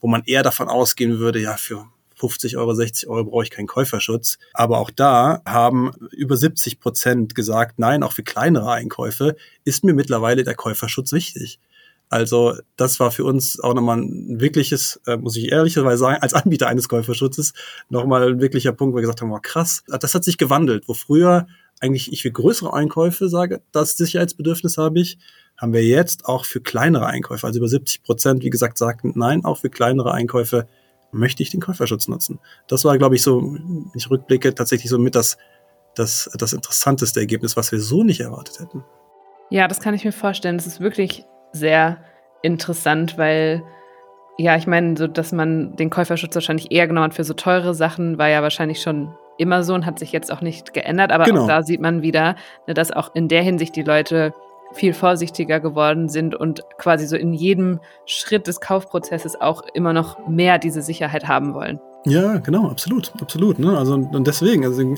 wo 0.00 0.06
man 0.06 0.22
eher 0.26 0.44
davon 0.44 0.68
ausgehen 0.68 1.18
würde, 1.18 1.40
ja, 1.40 1.56
für 1.56 1.86
50 2.22 2.56
Euro, 2.56 2.72
60 2.72 3.08
Euro 3.08 3.24
brauche 3.24 3.42
ich 3.42 3.50
keinen 3.50 3.66
Käuferschutz. 3.66 4.38
Aber 4.54 4.78
auch 4.78 4.90
da 4.90 5.42
haben 5.44 5.90
über 6.12 6.36
70 6.36 6.78
Prozent 6.78 7.34
gesagt, 7.34 7.80
nein, 7.80 8.04
auch 8.04 8.12
für 8.12 8.22
kleinere 8.22 8.70
Einkäufe 8.70 9.34
ist 9.64 9.82
mir 9.82 9.92
mittlerweile 9.92 10.44
der 10.44 10.54
Käuferschutz 10.54 11.10
wichtig. 11.10 11.58
Also 12.10 12.54
das 12.76 13.00
war 13.00 13.10
für 13.10 13.24
uns 13.24 13.58
auch 13.58 13.74
nochmal 13.74 13.98
ein 13.98 14.40
wirkliches, 14.40 15.00
äh, 15.06 15.16
muss 15.16 15.36
ich 15.36 15.50
ehrlicherweise 15.50 15.98
sagen, 15.98 16.22
als 16.22 16.32
Anbieter 16.34 16.68
eines 16.68 16.88
Käuferschutzes 16.88 17.54
nochmal 17.88 18.34
ein 18.34 18.40
wirklicher 18.40 18.72
Punkt, 18.72 18.92
wo 18.92 18.98
wir 18.98 19.02
gesagt 19.02 19.20
haben, 19.20 19.30
wow, 19.30 19.42
krass, 19.42 19.82
das 19.88 20.14
hat 20.14 20.22
sich 20.22 20.38
gewandelt. 20.38 20.86
Wo 20.86 20.94
früher 20.94 21.48
eigentlich 21.80 22.12
ich 22.12 22.22
für 22.22 22.30
größere 22.30 22.72
Einkäufe 22.72 23.28
sage, 23.28 23.62
das 23.72 23.96
Sicherheitsbedürfnis 23.96 24.78
habe 24.78 25.00
ich, 25.00 25.18
haben 25.56 25.72
wir 25.72 25.84
jetzt 25.84 26.26
auch 26.26 26.44
für 26.44 26.60
kleinere 26.60 27.06
Einkäufe, 27.06 27.48
also 27.48 27.58
über 27.58 27.66
70 27.66 28.04
Prozent, 28.04 28.44
wie 28.44 28.50
gesagt, 28.50 28.78
sagten, 28.78 29.12
nein, 29.16 29.44
auch 29.44 29.58
für 29.58 29.70
kleinere 29.70 30.12
Einkäufe 30.12 30.68
möchte 31.12 31.42
ich 31.42 31.50
den 31.50 31.60
Käuferschutz 31.60 32.08
nutzen? 32.08 32.40
Das 32.66 32.84
war, 32.84 32.98
glaube 32.98 33.14
ich, 33.14 33.22
so, 33.22 33.40
wenn 33.42 33.90
ich 33.94 34.10
rückblicke, 34.10 34.54
tatsächlich 34.54 34.90
so 34.90 34.98
mit 34.98 35.14
das, 35.14 35.38
das, 35.94 36.30
das 36.36 36.52
interessanteste 36.52 37.20
Ergebnis, 37.20 37.56
was 37.56 37.70
wir 37.70 37.80
so 37.80 38.02
nicht 38.02 38.20
erwartet 38.20 38.60
hätten. 38.60 38.84
Ja, 39.50 39.68
das 39.68 39.80
kann 39.80 39.94
ich 39.94 40.04
mir 40.04 40.12
vorstellen. 40.12 40.56
Das 40.56 40.66
ist 40.66 40.80
wirklich 40.80 41.24
sehr 41.52 42.02
interessant, 42.42 43.18
weil 43.18 43.62
ja, 44.38 44.56
ich 44.56 44.66
meine, 44.66 44.96
so 44.96 45.06
dass 45.06 45.32
man 45.32 45.76
den 45.76 45.90
Käuferschutz 45.90 46.34
wahrscheinlich 46.34 46.72
eher 46.72 46.86
genommen 46.86 47.04
hat 47.04 47.14
für 47.14 47.24
so 47.24 47.34
teure 47.34 47.74
Sachen, 47.74 48.18
war 48.18 48.28
ja 48.28 48.42
wahrscheinlich 48.42 48.80
schon 48.80 49.14
immer 49.38 49.62
so 49.62 49.74
und 49.74 49.86
hat 49.86 49.98
sich 49.98 50.12
jetzt 50.12 50.32
auch 50.32 50.40
nicht 50.40 50.72
geändert. 50.72 51.12
Aber 51.12 51.24
genau. 51.24 51.42
auch 51.42 51.46
da 51.46 51.62
sieht 51.62 51.80
man 51.80 52.02
wieder, 52.02 52.36
ne, 52.66 52.74
dass 52.74 52.90
auch 52.90 53.14
in 53.14 53.28
der 53.28 53.42
Hinsicht 53.42 53.76
die 53.76 53.82
Leute 53.82 54.32
viel 54.72 54.94
vorsichtiger 54.94 55.60
geworden 55.60 56.08
sind 56.08 56.34
und 56.34 56.62
quasi 56.78 57.06
so 57.06 57.16
in 57.16 57.32
jedem 57.32 57.80
Schritt 58.06 58.46
des 58.46 58.60
Kaufprozesses 58.60 59.40
auch 59.40 59.62
immer 59.74 59.92
noch 59.92 60.26
mehr 60.28 60.58
diese 60.58 60.82
Sicherheit 60.82 61.28
haben 61.28 61.54
wollen. 61.54 61.80
Ja, 62.04 62.38
genau, 62.38 62.68
absolut, 62.68 63.12
absolut. 63.20 63.58
Ne? 63.58 63.76
Also 63.78 63.94
und 63.94 64.26
deswegen, 64.26 64.64
also 64.64 64.94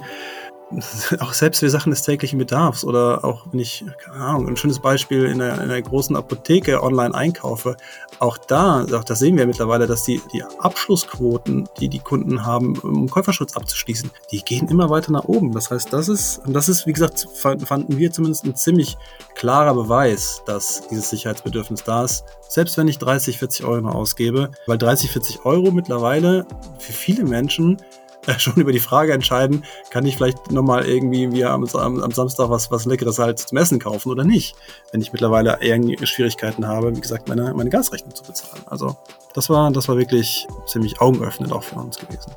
auch 1.20 1.32
selbst 1.32 1.60
für 1.60 1.70
Sachen 1.70 1.90
des 1.90 2.02
täglichen 2.02 2.38
Bedarfs 2.38 2.84
oder 2.84 3.24
auch 3.24 3.46
wenn 3.50 3.60
ich, 3.60 3.84
keine 3.98 4.24
Ahnung, 4.24 4.48
ein 4.48 4.56
schönes 4.56 4.78
Beispiel 4.78 5.24
in 5.24 5.40
einer, 5.40 5.54
in 5.54 5.70
einer 5.70 5.82
großen 5.82 6.16
Apotheke 6.16 6.82
online 6.82 7.14
einkaufe, 7.14 7.76
auch 8.18 8.38
da, 8.38 8.84
auch 8.92 9.04
da 9.04 9.14
sehen 9.14 9.36
wir 9.36 9.46
mittlerweile, 9.46 9.86
dass 9.86 10.04
die, 10.04 10.20
die 10.32 10.42
Abschlussquoten, 10.58 11.68
die 11.80 11.88
die 11.88 11.98
Kunden 11.98 12.44
haben, 12.44 12.78
um 12.78 13.08
Käuferschutz 13.08 13.56
abzuschließen, 13.56 14.10
die 14.30 14.42
gehen 14.42 14.68
immer 14.68 14.90
weiter 14.90 15.12
nach 15.12 15.24
oben. 15.24 15.52
Das 15.52 15.70
heißt, 15.70 15.92
das 15.92 16.08
ist, 16.08 16.38
und 16.46 16.52
das 16.52 16.68
ist, 16.68 16.86
wie 16.86 16.92
gesagt, 16.92 17.26
fanden 17.34 17.98
wir 17.98 18.12
zumindest 18.12 18.44
ein 18.44 18.56
ziemlich 18.56 18.96
klarer 19.34 19.74
Beweis, 19.74 20.42
dass 20.46 20.86
dieses 20.88 21.10
Sicherheitsbedürfnis 21.10 21.84
da 21.84 22.04
ist. 22.04 22.24
Selbst 22.48 22.76
wenn 22.76 22.88
ich 22.88 22.98
30, 22.98 23.38
40 23.38 23.64
Euro 23.64 23.88
ausgebe, 23.88 24.50
weil 24.66 24.78
30, 24.78 25.10
40 25.10 25.44
Euro 25.44 25.70
mittlerweile 25.70 26.46
für 26.78 26.92
viele 26.92 27.24
Menschen 27.24 27.78
schon 28.38 28.54
über 28.56 28.72
die 28.72 28.80
Frage 28.80 29.12
entscheiden, 29.12 29.64
kann 29.90 30.06
ich 30.06 30.16
vielleicht 30.16 30.50
nochmal 30.50 30.86
irgendwie 30.86 31.32
wie 31.32 31.44
am, 31.44 31.64
am, 31.64 32.02
am, 32.02 32.10
Samstag 32.10 32.50
was, 32.50 32.70
was 32.70 32.84
Leckeres 32.86 33.18
halt 33.18 33.38
zum 33.38 33.58
Essen 33.58 33.78
kaufen 33.78 34.10
oder 34.10 34.24
nicht, 34.24 34.56
wenn 34.92 35.00
ich 35.00 35.12
mittlerweile 35.12 35.58
irgendwie 35.60 36.04
Schwierigkeiten 36.06 36.66
habe, 36.66 36.94
wie 36.96 37.00
gesagt, 37.00 37.28
meine, 37.28 37.52
meine 37.54 37.70
Gasrechnung 37.70 38.14
zu 38.14 38.24
bezahlen. 38.24 38.62
Also 38.66 38.96
das 39.34 39.50
war, 39.50 39.70
das 39.70 39.88
war 39.88 39.96
wirklich 39.96 40.46
ziemlich 40.66 41.00
augenöffnend 41.00 41.52
auch 41.52 41.62
für 41.62 41.76
uns 41.76 41.98
gewesen. 41.98 42.32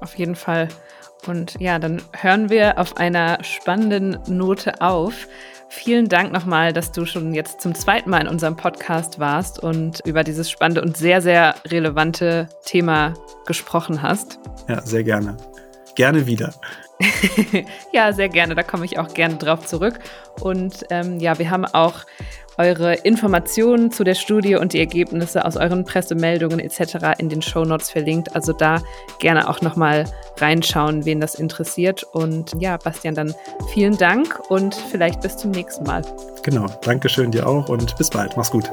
Auf 0.00 0.16
jeden 0.16 0.34
Fall. 0.34 0.68
Und 1.26 1.60
ja, 1.60 1.78
dann 1.78 2.02
hören 2.12 2.50
wir 2.50 2.78
auf 2.78 2.96
einer 2.96 3.42
spannenden 3.44 4.18
Note 4.26 4.80
auf. 4.80 5.28
Vielen 5.74 6.10
Dank 6.10 6.32
nochmal, 6.34 6.74
dass 6.74 6.92
du 6.92 7.06
schon 7.06 7.32
jetzt 7.32 7.62
zum 7.62 7.74
zweiten 7.74 8.10
Mal 8.10 8.20
in 8.20 8.28
unserem 8.28 8.56
Podcast 8.56 9.18
warst 9.18 9.58
und 9.58 10.00
über 10.04 10.22
dieses 10.22 10.50
spannende 10.50 10.82
und 10.82 10.98
sehr, 10.98 11.22
sehr 11.22 11.54
relevante 11.66 12.46
Thema 12.66 13.14
gesprochen 13.46 14.02
hast. 14.02 14.38
Ja, 14.68 14.82
sehr 14.82 15.02
gerne. 15.02 15.38
Gerne 15.94 16.26
wieder. 16.26 16.52
ja, 17.92 18.12
sehr 18.12 18.28
gerne. 18.28 18.54
Da 18.54 18.62
komme 18.62 18.84
ich 18.84 18.98
auch 18.98 19.12
gerne 19.14 19.36
drauf 19.36 19.66
zurück. 19.66 19.98
Und 20.40 20.86
ähm, 20.90 21.18
ja, 21.18 21.38
wir 21.38 21.50
haben 21.50 21.64
auch 21.64 22.04
eure 22.58 22.94
Informationen 22.94 23.90
zu 23.90 24.04
der 24.04 24.14
Studie 24.14 24.56
und 24.56 24.72
die 24.72 24.78
Ergebnisse 24.78 25.44
aus 25.44 25.56
euren 25.56 25.84
Pressemeldungen 25.84 26.58
etc. 26.58 27.18
in 27.18 27.28
den 27.28 27.42
Show 27.42 27.64
Notes 27.64 27.90
verlinkt. 27.90 28.34
Also 28.34 28.52
da 28.52 28.82
gerne 29.18 29.48
auch 29.48 29.60
nochmal 29.62 30.04
reinschauen, 30.38 31.04
wen 31.04 31.20
das 31.20 31.34
interessiert. 31.34 32.02
Und 32.12 32.52
ja, 32.58 32.76
Bastian, 32.76 33.14
dann 33.14 33.34
vielen 33.72 33.96
Dank 33.96 34.40
und 34.50 34.74
vielleicht 34.74 35.20
bis 35.20 35.36
zum 35.36 35.50
nächsten 35.52 35.84
Mal. 35.84 36.02
Genau, 36.42 36.66
Dankeschön 36.82 37.30
dir 37.30 37.46
auch 37.46 37.68
und 37.68 37.96
bis 37.96 38.10
bald. 38.10 38.36
Mach's 38.36 38.50
gut. 38.50 38.70